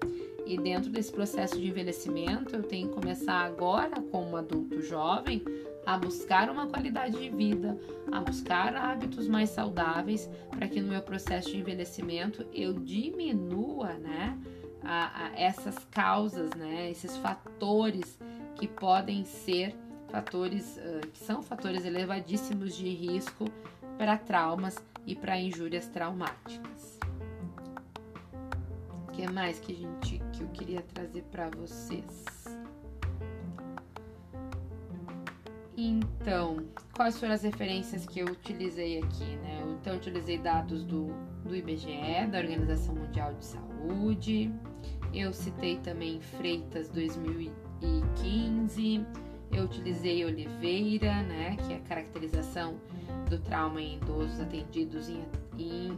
E 0.45 0.57
dentro 0.57 0.89
desse 0.89 1.11
processo 1.11 1.59
de 1.59 1.67
envelhecimento, 1.67 2.55
eu 2.55 2.63
tenho 2.63 2.89
que 2.89 2.95
começar 2.95 3.45
agora, 3.45 4.01
como 4.11 4.35
adulto 4.35 4.81
jovem, 4.81 5.43
a 5.85 5.97
buscar 5.97 6.49
uma 6.49 6.67
qualidade 6.67 7.17
de 7.17 7.29
vida, 7.29 7.77
a 8.11 8.19
buscar 8.19 8.75
hábitos 8.75 9.27
mais 9.27 9.49
saudáveis, 9.49 10.29
para 10.49 10.67
que 10.67 10.81
no 10.81 10.89
meu 10.89 11.01
processo 11.01 11.49
de 11.49 11.59
envelhecimento 11.59 12.45
eu 12.53 12.73
diminua, 12.73 13.93
né, 13.93 14.37
a, 14.83 15.27
a 15.27 15.39
essas 15.39 15.77
causas, 15.85 16.49
né, 16.51 16.89
esses 16.91 17.15
fatores 17.17 18.19
que 18.55 18.67
podem 18.67 19.23
ser 19.23 19.75
fatores 20.13 20.77
uh, 20.77 21.01
que 21.11 21.25
são 21.25 21.41
fatores 21.41 21.83
elevadíssimos 21.85 22.75
de 22.75 22.87
risco 22.87 23.45
para 23.97 24.15
traumas 24.15 24.77
e 25.07 25.15
para 25.15 25.39
injúrias 25.39 25.87
traumáticas. 25.87 26.99
O 28.91 29.07
que 29.11 29.27
mais 29.31 29.59
que 29.59 29.71
a 29.71 29.75
gente 29.75 30.21
que 30.31 30.43
eu 30.43 30.47
queria 30.49 30.83
trazer 30.83 31.23
para 31.31 31.49
vocês? 31.49 32.25
Então, 35.75 36.57
quais 36.95 37.19
foram 37.19 37.33
as 37.33 37.41
referências 37.41 38.05
que 38.05 38.19
eu 38.19 38.27
utilizei 38.27 38.99
aqui, 38.99 39.35
né? 39.37 39.63
Então, 39.79 39.93
eu 39.93 39.99
utilizei 39.99 40.37
dados 40.37 40.83
do, 40.83 41.07
do 41.43 41.55
IBGE, 41.55 42.27
da 42.31 42.37
Organização 42.37 42.93
Mundial 42.93 43.33
de 43.33 43.45
Saúde. 43.45 44.53
Eu 45.11 45.33
citei 45.33 45.79
também 45.79 46.21
Freitas 46.21 46.87
2015 46.89 49.03
eu 49.53 49.65
utilizei 49.65 50.25
Oliveira, 50.25 51.21
né, 51.23 51.55
que 51.57 51.73
é 51.73 51.77
a 51.77 51.81
caracterização 51.81 52.75
do 53.29 53.39
trauma 53.39 53.81
em 53.81 53.95
idosos 53.95 54.39
atendidos 54.39 55.09
em, 55.09 55.23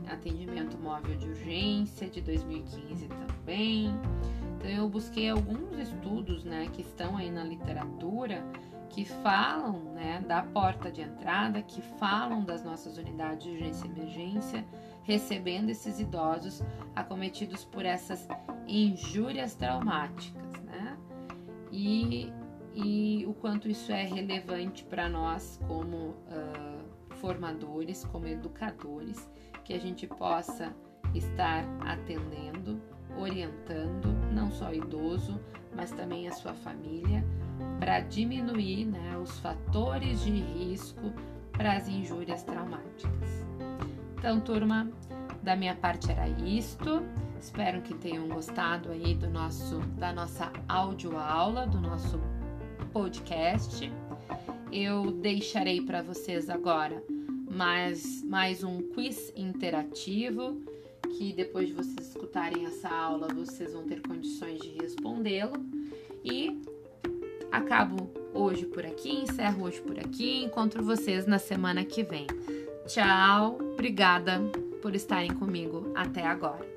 atendimento 0.08 0.78
móvel 0.78 1.16
de 1.18 1.28
urgência, 1.28 2.10
de 2.10 2.22
2015 2.22 3.08
também. 3.08 3.94
Então 4.58 4.70
eu 4.70 4.90
busquei 4.90 5.30
alguns 5.30 5.78
estudos, 5.80 6.44
né, 6.44 6.68
que 6.74 6.82
estão 6.82 7.18
aí 7.18 7.32
na 7.32 7.44
literatura 7.44 8.44
que 8.90 9.04
falam, 9.04 9.94
né, 9.94 10.24
da 10.26 10.42
porta 10.42 10.92
de 10.92 11.02
entrada, 11.02 11.62
que 11.62 11.82
falam 11.82 12.44
das 12.44 12.64
nossas 12.64 12.98
unidades 12.98 13.44
de 13.44 13.52
urgência 13.52 13.88
e 13.88 13.90
emergência, 13.90 14.66
recebendo 15.04 15.70
esses 15.70 16.00
idosos 16.00 16.64
acometidos 16.96 17.66
por 17.66 17.86
essas 17.86 18.28
injúrias 18.68 19.54
traumáticas, 19.54 20.64
né? 20.64 20.98
E 21.72 22.32
e 22.76 23.26
o 23.26 23.34
quanto 23.34 23.70
isso 23.70 23.92
é 23.92 24.04
relevante 24.04 24.84
para 24.84 25.08
nós 25.08 25.60
como 25.66 26.10
uh, 26.10 27.14
formadores, 27.16 28.04
como 28.12 28.28
educadores, 28.28 29.30
que 29.64 29.74
a 29.74 29.80
gente 29.80 30.06
possa 30.06 30.76
estar 31.14 31.64
atendendo, 31.80 32.82
orientando 33.18 34.10
não 34.34 34.52
só 34.52 34.70
o 34.70 34.74
idoso, 34.76 35.40
mas 35.74 35.92
também 35.92 36.28
a 36.28 36.34
sua 36.34 36.54
família, 36.54 37.24
para 37.80 38.02
diminuir 38.02 38.86
né, 38.86 39.18
os 39.18 39.40
fatores 39.40 40.22
de 40.22 40.32
risco 40.32 41.14
para 41.54 41.78
as 41.78 41.88
injúrias 41.88 42.44
traumáticas. 42.44 43.46
Então, 44.18 44.42
turma, 44.42 44.90
da 45.42 45.56
minha 45.56 45.76
parte 45.76 46.12
era 46.12 46.28
isto. 46.28 47.04
Espero 47.40 47.82
que 47.82 47.94
tenham 47.94 48.28
gostado 48.28 48.92
aí 48.92 49.14
do 49.14 49.30
nosso 49.30 49.80
da 49.98 50.12
nossa 50.12 50.52
audioaula, 50.68 51.68
do 51.68 51.80
nosso 51.80 52.20
podcast. 52.96 53.92
Eu 54.72 55.12
deixarei 55.12 55.82
para 55.82 56.02
vocês 56.02 56.50
agora 56.50 57.04
mais, 57.52 58.24
mais 58.24 58.64
um 58.64 58.82
quiz 58.94 59.34
interativo 59.36 60.62
que 61.18 61.34
depois 61.34 61.68
de 61.68 61.74
vocês 61.74 62.08
escutarem 62.08 62.66
essa 62.66 62.88
aula 62.88 63.28
vocês 63.34 63.74
vão 63.74 63.84
ter 63.84 64.02
condições 64.02 64.62
de 64.62 64.70
respondê-lo. 64.80 65.56
E 66.24 66.62
acabo 67.52 68.10
hoje 68.34 68.66
por 68.66 68.86
aqui, 68.86 69.14
encerro 69.24 69.66
hoje 69.66 69.82
por 69.82 70.00
aqui, 70.00 70.46
encontro 70.46 70.82
vocês 70.82 71.28
na 71.28 71.38
semana 71.38 71.84
que 71.84 72.02
vem. 72.02 72.28
Tchau, 72.88 73.58
obrigada 73.74 74.40
por 74.82 74.96
estarem 74.96 75.34
comigo 75.34 75.92
até 75.96 76.26
agora. 76.26 76.75